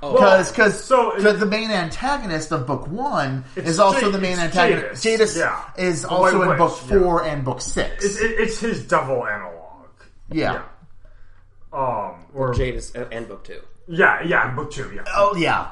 [0.00, 4.20] Oh, Because because so- the, the main antagonist of book one is also Jade- the
[4.20, 5.02] main antagonist.
[5.02, 5.64] Jadis, Jadis yeah.
[5.76, 6.98] is The also in Witch, book yeah.
[7.00, 8.04] four and book six.
[8.04, 9.88] It's, it, it's his double analog.
[10.30, 10.62] yeah.
[11.72, 13.60] Um, or Jadis uh, and book two.
[13.88, 14.90] yeah, yeah, book two.
[14.94, 15.02] Yeah.
[15.16, 15.68] Oh yeah,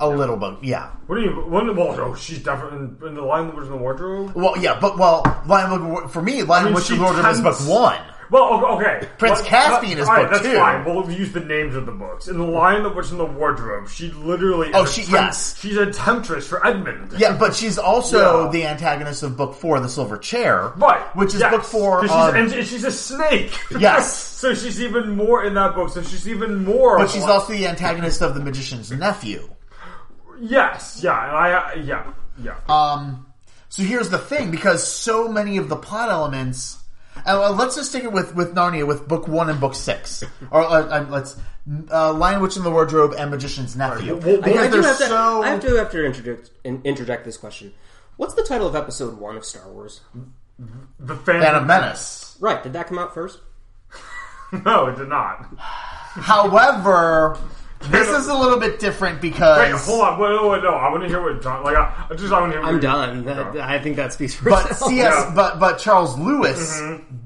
[0.00, 0.62] a little bit.
[0.62, 0.90] Yeah.
[1.06, 1.30] What do you?
[1.30, 4.32] When, well, oh, she's definitely in, in the Lion was in the wardrobe.
[4.34, 7.40] Well, yeah, but well, Lion for me, Lion mean, Witch she and Lord of is
[7.40, 8.00] book one.
[8.30, 9.08] Well, okay.
[9.16, 10.54] Prince Well, Caspian that- is book that's two.
[10.54, 10.84] fine.
[10.84, 12.28] We'll use the names of the books.
[12.28, 14.70] In the Lion, the Witch, and the Wardrobe, she literally.
[14.74, 15.58] Oh, she- temp- yes.
[15.58, 17.14] She's a temptress for Edmund.
[17.16, 18.50] Yeah, but she's also Yeah.
[18.50, 21.00] the antagonist of book four, The Silver Chair, Right.
[21.16, 21.50] Which is yes.
[21.50, 22.02] book four.
[22.02, 23.50] She's, and she's a snake.
[23.78, 24.14] Yes.
[24.14, 25.88] so she's even more in that book.
[25.88, 26.98] So she's even more.
[26.98, 29.48] but she's also the antagonist of the Magician's Nephew.
[30.40, 31.00] Yes.
[31.02, 31.24] Yeah.
[31.26, 31.74] And I.
[31.74, 32.12] Yeah.
[32.42, 32.56] Yeah.
[32.68, 33.26] Um,
[33.68, 36.76] so here's the thing, because so many of the plot elements.
[37.26, 40.62] Uh, let's just stick it with, with Narnia with book one and book six, or
[40.62, 41.36] uh, uh, let's
[41.90, 44.16] uh, Lion Witch in the Wardrobe and Magician's Nephew.
[44.16, 45.06] Well, well, I, I do they're have to.
[45.06, 47.74] so I have to have to interject in, interject this question.
[48.16, 50.00] What's the title of episode one of Star Wars?
[51.00, 52.36] the Phantom, Phantom Menace.
[52.40, 53.40] Right, did that come out first?
[54.64, 55.46] No, it did not.
[55.58, 57.38] However,
[57.80, 60.18] this is a little bit different because Wait, hold on.
[60.18, 60.70] Wait, wait, wait, no.
[60.74, 61.62] I want to hear what John.
[61.62, 62.62] Like, I, I just I want to hear.
[62.62, 63.24] What I'm you- done.
[63.24, 63.60] That- No.
[63.60, 64.90] I think that speaks for But itself.
[64.90, 65.32] CS, Yeah.
[65.34, 67.16] but but Charles Lewis Mm-hmm.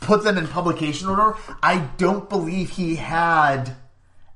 [0.00, 1.34] put them in publication order.
[1.62, 3.76] I don't believe he had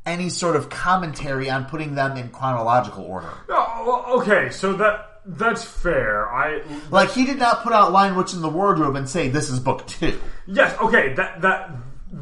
[0.04, 3.30] any sort of commentary on putting them in chronological order.
[3.48, 6.32] Oh, well, okay, so that that's fair.
[6.32, 9.50] I Like he did not put out Lion Witch in the Wardrobe and say this
[9.50, 10.20] is book two.
[10.46, 11.70] yes, okay, that that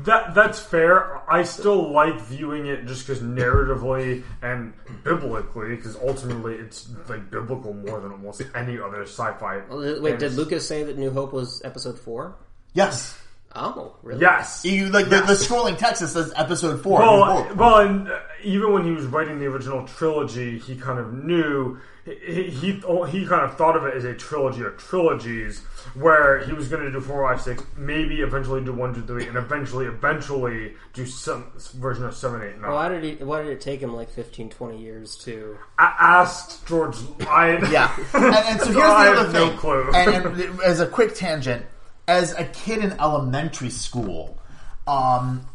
[0.02, 1.22] that that's fair.
[1.30, 4.72] I still like viewing it just because narratively and
[5.04, 9.62] biblically, because ultimately it's like biblical more than almost any other sci-fi.
[9.70, 10.32] Wait, did.
[10.32, 12.36] Lucas say that New Hope was episode four?
[12.72, 13.16] Yes.
[13.56, 14.20] Oh, really?
[14.20, 14.64] Yes.
[14.64, 17.00] You like the, the scrolling text that says episode four.
[17.02, 17.56] in Well, book.
[17.56, 21.78] well, and uh, even when he was writing the original trilogy, he kind of knew
[22.04, 25.60] he he, he kind of thought of it as a trilogy of trilogies,
[25.94, 29.26] where he was going to do four, five, six, maybe eventually do one, two, three,
[29.26, 32.72] and eventually, eventually do some version of seven, eight, nine.
[32.72, 33.24] Why did he?
[33.24, 35.56] Why did it take him like 15, 20 years to?
[35.78, 36.96] I asked George.
[37.20, 39.58] I Yeah, and, and so here's the I other have no thing.
[39.58, 39.90] clue.
[39.94, 41.64] And, and as a quick tangent,
[42.06, 44.38] as a kid in elementary school,
[44.86, 45.46] um,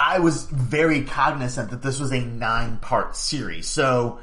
[0.00, 3.66] I was very cognizant that this was a nine-part series.
[3.66, 4.20] So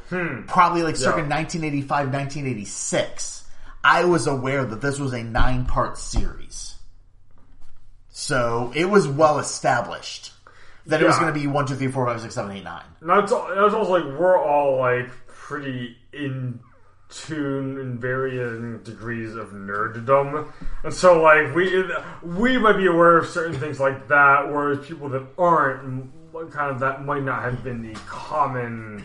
[0.48, 1.30] probably like circa Hmm.
[1.30, 1.38] Yeah.
[1.38, 3.44] 1985, 1986,
[3.84, 6.76] I was aware that this was a nine-part series.
[8.10, 10.32] So it was well established
[10.86, 12.84] that it was going to be one, two, three, four, five, six, seven, eight, nine.
[13.02, 16.60] Now it's, al- it's also like we're all like pretty in
[17.16, 20.52] tune in varying degrees of nerddom,
[20.84, 21.84] and so like we
[22.24, 26.12] we might be aware of certain things like that, whereas people that aren't,
[26.52, 29.04] kind of that might not have been the common.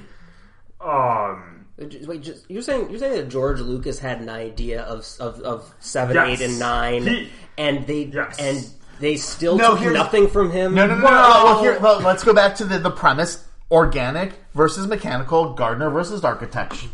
[0.80, 5.40] Um, Wait, just, you're saying you're saying that George Lucas had an idea of of,
[5.40, 6.40] of seven, Yes.
[6.40, 8.38] eight, and nine, He- and they Yes.
[8.38, 8.66] and
[9.00, 10.74] they still No, took nothing from him.
[10.74, 11.04] No, no, no, no.
[11.06, 15.88] Well- Well, here, well, let's go back to the, the premise: organic versus mechanical, Gardener
[15.90, 16.88] versus architecture.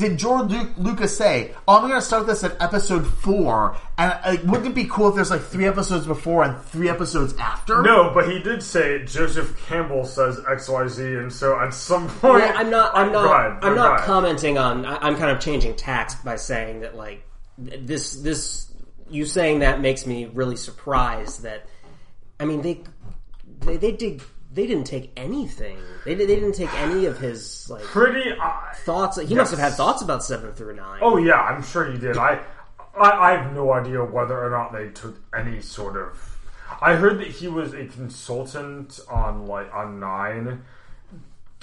[0.00, 4.12] Did George Lu- Lucas say, "Oh, I'm going to start this at episode four, and
[4.24, 7.82] uh, wouldn't it be cool if there's like three episodes before and three episodes after?"
[7.82, 12.08] no, but he did say Joseph Campbell says X Y Z, and so at some
[12.08, 12.96] point, Well, I'm not.
[12.96, 13.24] I'm not.
[13.24, 14.06] Go ahead, I'm not ahead.
[14.06, 14.86] commenting on.
[14.86, 17.22] I- I'm kind of changing tax by saying that like
[17.58, 18.14] this.
[18.14, 18.72] This
[19.10, 21.42] you saying that makes me really surprised.
[21.42, 21.66] That
[22.38, 22.82] I mean they
[23.60, 24.22] they, they did
[24.52, 25.78] they didn't take anything.
[26.04, 28.32] They they didn't take any of his like Pretty.
[28.32, 28.52] Uh,
[28.84, 29.20] thoughts.
[29.20, 31.00] He must have had thoughts about seven through nine.
[31.02, 32.16] Oh yeah, I'm sure he did.
[32.16, 32.40] I,
[32.98, 36.38] I I have no idea whether or not they took any sort of.
[36.80, 40.64] I heard that he was a consultant on like on Nine.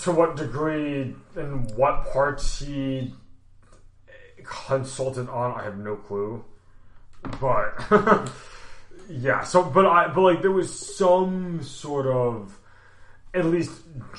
[0.01, 3.15] To what degree and what parts he
[4.43, 6.45] consulted on, I have no clue.
[7.41, 7.81] But
[9.09, 12.59] yeah, so but I but like there was some sort of
[13.33, 13.71] at least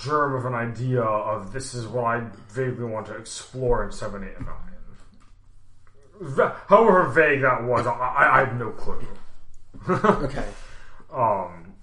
[0.03, 4.25] germ of an idea of this is what I vaguely want to explore in seven,
[4.25, 4.55] eight, and nine.
[6.21, 9.07] Va- However vague that was, I, I, I have no clue.
[9.89, 10.45] okay.
[11.13, 11.75] Um,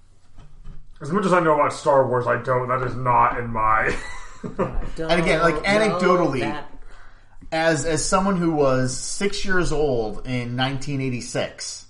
[1.01, 2.67] as much as I know about Star Wars, I don't.
[2.67, 3.95] That is not in my.
[4.43, 6.71] And again, like, anecdotally- that-
[7.51, 11.85] as as someone who was six years old in 1986,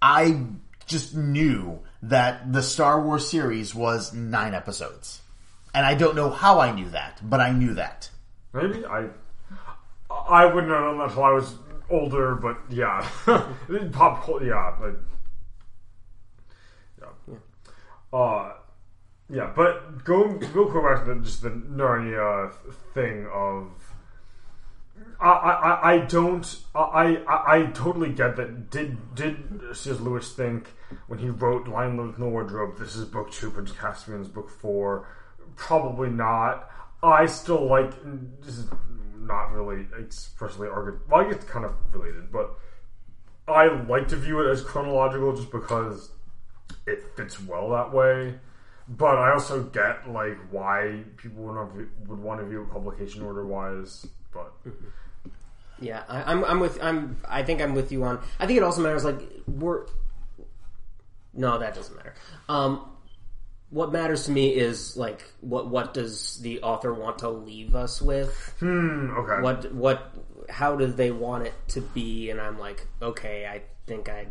[0.00, 0.44] I
[0.86, 5.22] just knew that the Star Wars series was nine episodes,
[5.72, 8.10] and I don't know how I knew that, but I knew that.
[8.52, 9.08] Maybe I.
[10.10, 11.54] I wouldn't have known that until I was
[11.88, 13.08] older, but yeah,
[13.92, 14.96] pop culture, yeah, but
[17.00, 18.52] yeah, uh,
[19.30, 19.52] yeah.
[19.54, 22.52] But go go quick back to the, just the Narnia
[22.94, 23.70] thing of.
[25.22, 28.70] I, I, I don't I, I I totally get that.
[28.70, 29.36] Did did
[29.72, 30.00] C.S.
[30.00, 30.68] Lewis think
[31.06, 34.50] when he wrote Lion Lives in the Wardrobe, this is book two, Prince Caspian's book
[34.50, 35.08] four?
[35.54, 36.68] Probably not.
[37.02, 37.92] I still like
[38.40, 38.66] this is
[39.16, 41.00] not really expressly argued.
[41.08, 42.58] Well, I guess kind of related, but
[43.46, 46.10] I like to view it as chronological just because
[46.86, 48.40] it fits well that way.
[48.88, 53.46] But I also get like why people would, would want to view it publication order
[53.46, 54.06] wise.
[54.32, 54.86] But mm-hmm.
[55.82, 56.44] Yeah, I, I'm.
[56.44, 56.82] I'm with.
[56.82, 57.18] I'm.
[57.28, 58.20] I think I'm with you on.
[58.40, 59.04] I think it also matters.
[59.04, 59.86] Like we're.
[61.34, 62.14] No, that doesn't matter.
[62.48, 62.88] Um,
[63.70, 68.02] what matters to me is like what what does the author want to leave us
[68.02, 68.54] with?
[68.60, 70.12] hmm, okay, What what
[70.50, 72.28] how do they want it to be?
[72.30, 74.26] And I'm like, okay, I think I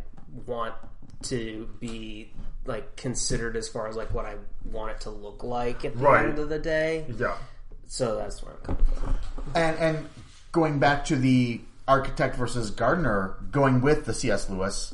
[0.45, 0.75] want
[1.23, 2.31] to be
[2.65, 6.03] like considered as far as like what I want it to look like at the
[6.03, 6.25] Right.
[6.29, 7.05] end of the day.
[7.17, 7.35] yeah,
[7.87, 9.15] So that's where I'm coming from.
[9.55, 10.09] And and
[10.51, 14.49] going back to the architect versus gardener, going with the C.S.
[14.49, 14.93] Lewis,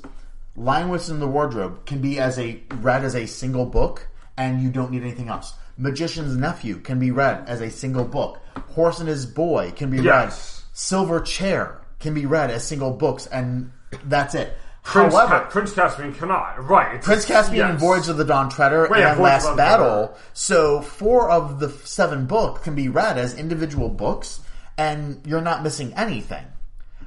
[0.56, 4.08] Lion Witch in the Wardrobe can be as a read as a single book,
[4.38, 5.54] and you don't need anything else.
[5.78, 8.40] Magician's Nephew can be read as a single book.
[8.70, 10.64] Horse and His Boy can be Yes.
[10.66, 10.78] read.
[10.78, 13.72] Silver Chair can be read as single books, and
[14.06, 14.58] that's it.
[14.84, 16.66] Prince, However, Ca- Prince Caspian cannot.
[16.68, 17.82] Right, Prince Caspian and yes.
[17.82, 20.16] Voyage of the Dawn Treader and Last Battle.
[20.34, 24.40] So four of the seven books can be read as individual books,
[24.78, 26.46] and you're not missing anything.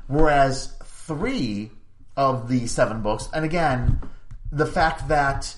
[0.06, 1.70] Whereas three
[2.16, 4.00] of the seven books, and again,
[4.52, 5.54] the fact that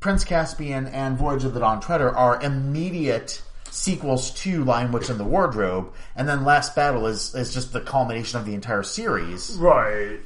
[0.00, 5.18] Prince Caspian and Voyage of the Dawn Treader are immediate sequels to Lion Witch and
[5.18, 9.56] the Wardrobe, and then Last Battle is is just the culmination of the entire series
[9.58, 10.20] Right.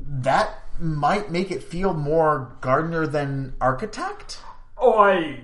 [0.00, 4.38] that might make it feel more gardener than architect.
[4.78, 5.40] Oh, I.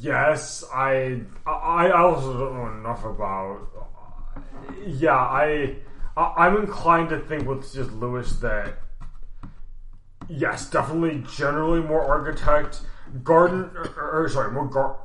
[0.00, 1.22] Yes, I.
[1.46, 3.60] I also don't know enough about.
[4.86, 5.76] Yeah, I.
[6.16, 8.78] I- I'm inclined to think with just Lewis that.
[10.28, 12.82] Yes, definitely, generally more architect.
[13.22, 14.98] Garden, or, or sorry, more gar.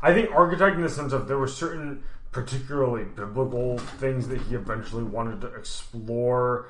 [0.00, 2.02] I think architect in the sense of there were certain
[2.32, 6.68] particularly biblical things that he eventually wanted to explore,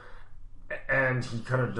[0.88, 1.74] and he kind of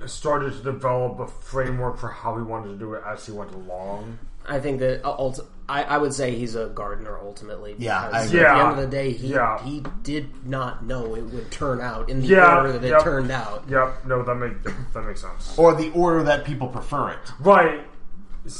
[0.00, 3.30] de- started to develop a framework for how he wanted to do it as he
[3.32, 4.18] went along.
[4.48, 7.74] I think that uh, ult- I, I would say he's a gardener ultimately.
[7.78, 8.40] Yeah, because I at agree.
[8.40, 9.62] the end of the day, he Yeah.
[9.62, 13.00] he did not know it would turn out in the Yeah, order that yep.
[13.00, 13.64] it turned out.
[13.68, 14.06] Yep.
[14.06, 14.54] No, that make
[14.94, 15.58] that makes sense.
[15.58, 17.18] or the order that people prefer it.
[17.40, 17.80] Right.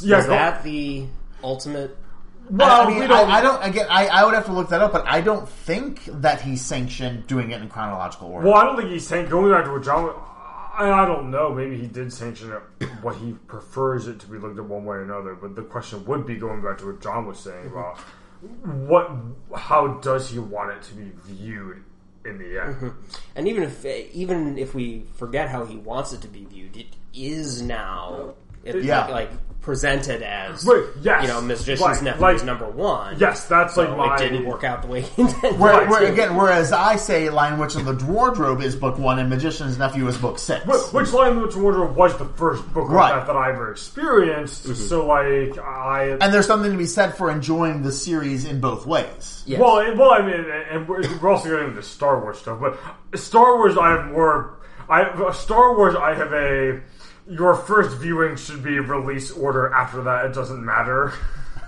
[0.02, 0.18] Yeah.
[0.18, 1.06] Is go- that the
[1.42, 1.96] ultimate?
[2.50, 3.30] well, I, I mean, we don't.
[3.30, 3.62] I don't.
[3.64, 6.56] Again, I, I would have to look that up, but I don't think that he
[6.56, 8.46] sanctioned doing it in chronological order.
[8.48, 9.30] Well, I don't think he's sanctioned.
[9.30, 10.14] going back to what John.
[10.78, 11.52] I, I don't know.
[11.52, 12.88] Maybe he did sanction it.
[13.02, 15.34] What he prefers it to be looked at one way or another.
[15.34, 17.78] But the question would be going back to what John was saying mm-hmm.
[17.78, 17.98] about
[18.88, 19.10] what,
[19.56, 21.82] how does he want it to be viewed
[22.24, 22.74] in the end?
[22.74, 22.88] Mm-hmm.
[23.36, 26.86] And even if even if we forget how he wants it to be viewed, it
[27.14, 28.34] is now.
[28.64, 29.06] It, Yeah.
[29.06, 31.20] like, like presented as Right, yes.
[31.22, 33.18] you know, Magician's Right, nephew like- is number one.
[33.18, 34.14] Yes, that's so like my.
[34.16, 35.60] it didn't work out the way he intended.
[35.60, 39.28] Where, where, again, whereas I say Lion Witch and the Wardrobe is book one, and
[39.28, 40.64] Magician's Nephew is book six.
[40.64, 43.12] Wh- Which Lion Witch Wardrobe was the first book Right.
[43.12, 44.64] like that that I ever experienced.
[44.64, 44.72] Mm-hmm.
[44.86, 48.86] So like I And there's something to be said for enjoying the series in both
[48.86, 49.42] ways.
[49.44, 49.60] Yes.
[49.60, 52.78] Well, and- well, I mean, and we're, we're also getting into Star Wars stuff, but
[53.20, 54.54] Star Wars, I have more.
[54.88, 56.80] I Star Wars, I have a.
[57.28, 59.72] Your first viewing should be release order.
[59.72, 61.12] After that, it doesn't matter.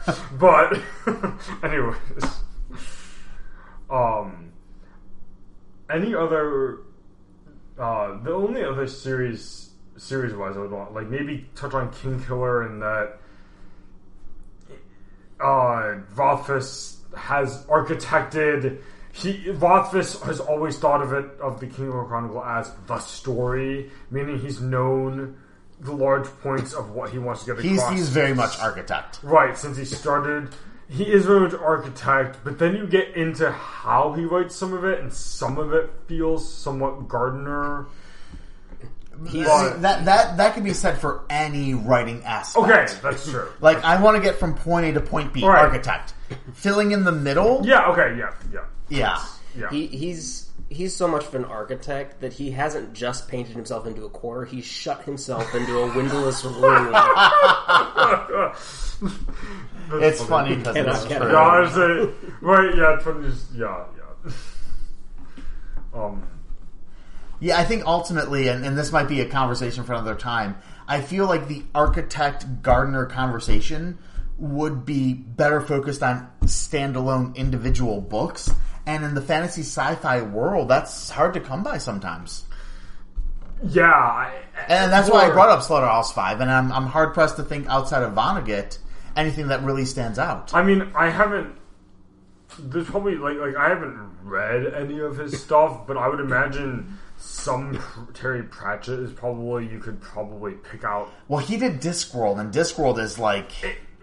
[0.33, 0.81] but,
[1.63, 1.99] anyways,
[3.91, 4.53] um,
[5.91, 6.79] any other?
[7.79, 12.67] Uh, the only other series, series wise, I would want like maybe touch on Kingkiller
[12.67, 13.19] and that
[15.41, 18.81] uh, Rothfuss has architected.
[19.13, 24.39] He Rothfuss has always thought of it of the Kingkiller Chronicle as the story, meaning
[24.39, 25.37] he's known
[25.81, 27.93] the large points of what he wants to get He's across.
[27.95, 29.19] he's very much architect.
[29.23, 30.49] right since he started.
[30.89, 34.85] He is very much architect, but then you get into how he writes some of
[34.85, 37.87] it, and some of it feels somewhat gardener.
[39.29, 42.65] He's, But- That that that can be said for any writing aspect.
[42.67, 43.49] Okay, that's true.
[43.61, 45.45] Like I want to get from point A to point B.
[45.47, 45.59] Right.
[45.65, 46.15] Architect.
[46.55, 47.61] Filling in the middle.
[47.65, 47.87] Yeah.
[47.91, 48.17] Okay.
[48.19, 48.33] Yeah.
[48.53, 48.61] Yeah.
[48.89, 49.23] Yeah.
[49.57, 49.71] Yeah.
[49.71, 54.05] he, he's he's so much of an architect that he hasn't just painted himself into
[54.07, 56.95] a corner; he's shut himself into a windowless room.
[59.93, 61.29] It's funny because Cannot it's get true.
[61.29, 61.33] it.
[61.33, 62.11] Yeah, I was say,
[62.41, 63.85] right, yeah, twenty, just, yeah,
[64.25, 64.33] yeah.
[65.93, 66.23] Um,
[67.41, 70.57] Yeah, I think ultimately, and, and this might be a conversation for another time,
[70.87, 73.99] I feel like the architect gardener conversation
[74.39, 78.51] would be better focused on standalone individual books.
[78.87, 82.45] And in the fantasy sci fi world, that's hard to come by sometimes.
[83.69, 84.33] yeah, I,
[84.69, 87.69] And that's why I brought up Slaughterhouse 5, and I'm, I'm hard pressed to think
[87.69, 88.79] outside of Vonnegut
[89.17, 90.55] anything that really stands out.
[90.55, 91.57] I mean, I haven't.
[92.59, 96.99] There's probably like like I haven't read any of his stuff, but I would imagine
[97.19, 97.81] some
[98.15, 101.13] Terry Pratchett is probably you could probably pick out.
[101.29, 103.53] Well, he did Discworld, and Discworld is like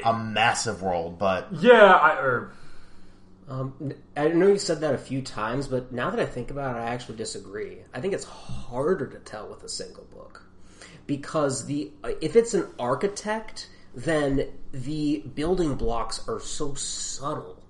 [0.03, 2.51] a massive world, but Yeah, I or
[3.49, 6.75] Um, I know you said that a few times, but now that I think about
[6.75, 7.77] it, I actually disagree.
[7.93, 10.43] I think it's harder to tell with a single book
[11.05, 11.91] because the
[12.21, 17.63] if it's an architect, then the building blocks are so subtle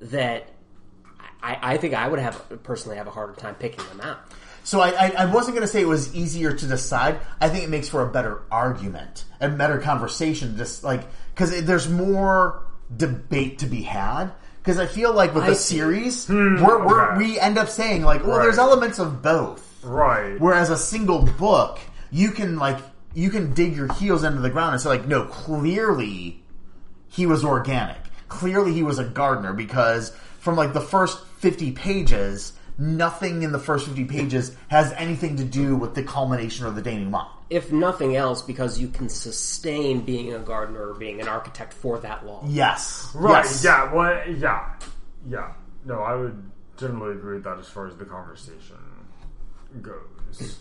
[0.00, 0.48] that
[1.42, 4.18] I, I think I would have personally have a harder time picking them out.
[4.62, 7.20] So I, I, I wasn't going to say it was easier to decide.
[7.40, 10.56] I think it makes for a better argument, a better conversation.
[10.56, 11.02] Just like
[11.34, 14.30] because there's more debate to be had.
[14.66, 15.76] Because I feel like with I a see.
[15.76, 17.18] series, hmm, we're, we're, okay.
[17.18, 19.62] we end up saying like, well, there's elements of both.
[19.84, 20.40] right.
[20.40, 21.78] Whereas a single book,
[22.10, 22.78] you can like
[23.14, 26.42] you can dig your heels into the ground and say like, no, clearly
[27.08, 27.98] he was organic.
[28.26, 30.10] Clearly he was a gardener because
[30.40, 35.44] from like the first 50 pages, nothing in the first 50 pages has anything to
[35.44, 37.28] do with the culmination of the denouement.
[37.48, 41.98] If nothing else, because you can sustain being a gardener or being an architect for
[42.00, 42.46] that long.
[42.48, 43.10] Yes.
[43.14, 43.44] Right.
[43.44, 43.64] Yes.
[43.64, 43.92] Yeah.
[43.92, 44.28] Well.
[44.28, 44.74] Yeah.
[45.28, 45.52] Yeah.
[45.84, 48.76] No, I would generally agree with that as far as the conversation
[49.80, 50.58] goes.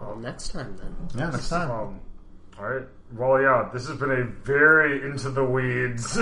[0.00, 0.96] Well, next time then.
[1.14, 1.70] Yeah, next time.
[1.70, 2.00] Um.
[2.58, 2.86] All right.
[3.14, 3.68] Well, yeah.
[3.72, 6.16] This has been a very into the weeds.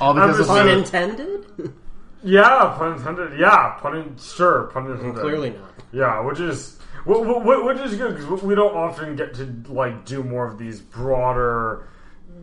[0.00, 1.74] All because of Pun intended?
[2.24, 2.74] yeah.
[2.78, 3.38] Pun intended.
[3.38, 3.76] Yeah.
[3.80, 3.96] Pun.
[3.96, 4.64] In, sure.
[4.72, 5.20] Pun intended.
[5.20, 5.70] Clearly not.
[5.92, 6.20] Yeah.
[6.20, 6.78] Which is.
[7.06, 10.46] wh- wh- wh- Which is good because we don't often get to like do more
[10.46, 11.88] of these broader,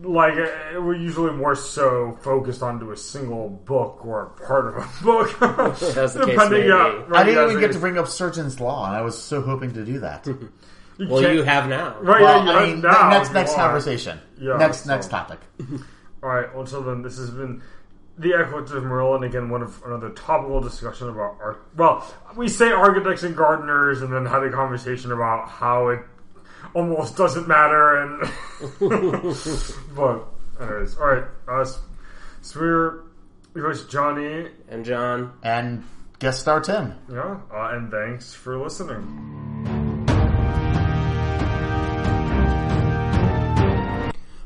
[0.02, 4.76] like uh, we're usually more so focused onto a single book or a part of
[4.76, 5.42] a book.
[5.96, 6.70] As the case may be.
[6.72, 9.40] I didn't yeah, even get so to bring up Sturgeon's Law, and I was so
[9.42, 10.26] hoping to do that.
[10.98, 11.98] you Well, you have now.
[12.00, 14.18] Right, Well, yeah, I mean, now, next next you conversation.
[14.38, 15.40] Yeah, next so- next topic.
[16.22, 16.48] All right.
[16.54, 17.62] Until then, this has been
[18.18, 19.24] the Acolytes of Merlin.
[19.24, 21.64] Again, one of another topical discussion about art.
[21.76, 22.06] Well,
[22.36, 26.00] we say architects and gardeners, and then had a conversation about how it
[26.74, 27.96] almost doesn't matter.
[28.02, 28.20] And
[29.96, 30.24] but
[30.60, 31.24] anyways, all right.
[31.48, 31.64] Uh,
[32.42, 33.00] so we're
[33.54, 34.48] yours, Johnny.
[34.68, 35.84] And John, And
[36.18, 36.94] guest star Tim.
[37.10, 39.28] Yeah, uh, and thanks for listening.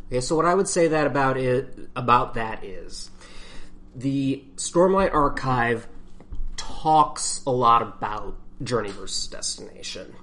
[0.09, 3.11] Okay, so what I would say that about it about that is
[3.97, 5.89] the Stormlight Archive
[6.57, 10.15] talks a lot about Journey versus Destination.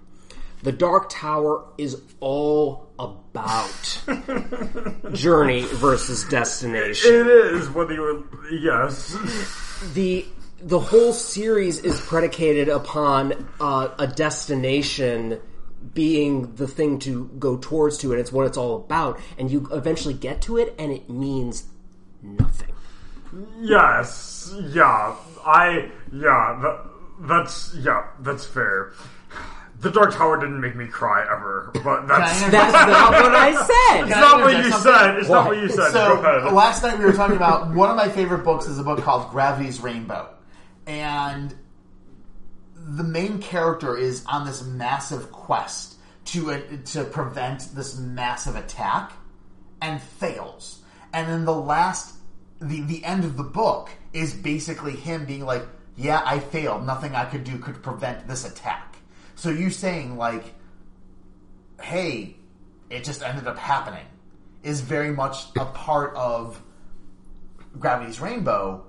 [0.61, 4.01] The Dark Tower is all about
[5.13, 7.13] Journey versus Destination.
[7.13, 8.27] It is whether you
[8.61, 9.17] yes.
[9.93, 10.25] the
[10.61, 15.41] the whole series is predicated upon uh, a destination
[15.93, 19.67] being the thing to go towards to and it's what it's all about and you
[19.73, 21.65] eventually get to it and it means
[22.21, 22.73] nothing
[23.59, 25.15] Yes, yeah,
[25.45, 26.79] I, yeah, that,
[27.21, 28.93] that's, yeah, that's fair.
[29.79, 33.35] The Dark Tower didn't make me cry ever, but that's, Can I that's not what
[33.35, 34.93] i said it's not what you something?
[34.93, 35.17] said.
[35.17, 35.91] It's not what you said.
[35.91, 36.53] So Go ahead.
[36.53, 39.29] last night we were talking about one of my favorite books is a book called
[39.31, 40.29] Gravity's Rainbow,
[40.87, 41.53] and
[42.75, 45.95] the main character is on this massive quest
[46.25, 49.11] to uh, to prevent this massive attack,
[49.81, 50.79] and fails.
[51.11, 52.12] And then the last,
[52.67, 55.65] the the end of the book is basically him being like,
[55.95, 56.85] "Yeah, I failed.
[56.85, 58.97] Nothing I could do could prevent this attack."
[59.35, 60.53] So you saying like,
[61.81, 62.37] "Hey,
[62.89, 64.05] it just ended up happening,"
[64.63, 66.61] is very much a part of
[67.79, 68.85] Gravity's Rainbow.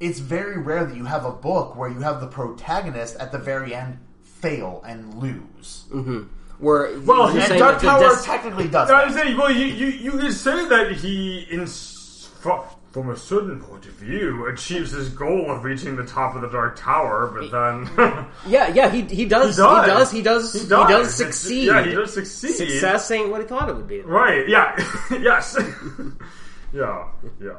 [0.00, 3.38] It's very rare that you have a book where you have the protagonist at the
[3.38, 5.84] very end fail and lose.
[5.92, 6.22] Mm-hmm.
[6.58, 8.90] where Well, you're and saying Dark that Tower des- technically does.
[8.90, 9.06] I that.
[9.08, 11.99] was saying, well, you, you, you could say that he, in, s- fro-
[12.40, 16.48] from a certain point of view, achieves his goal of reaching the top of the
[16.48, 18.26] Dark Tower, but then.
[18.48, 20.52] yeah yeah he, he does He does, he does.
[20.52, 22.54] does he does he does, succeed Yeah, he does succeed.
[22.54, 24.74] success ain't what he thought it would be Right, yeah.
[25.12, 25.56] yes.
[26.72, 27.06] yeah,
[27.40, 27.52] yeah.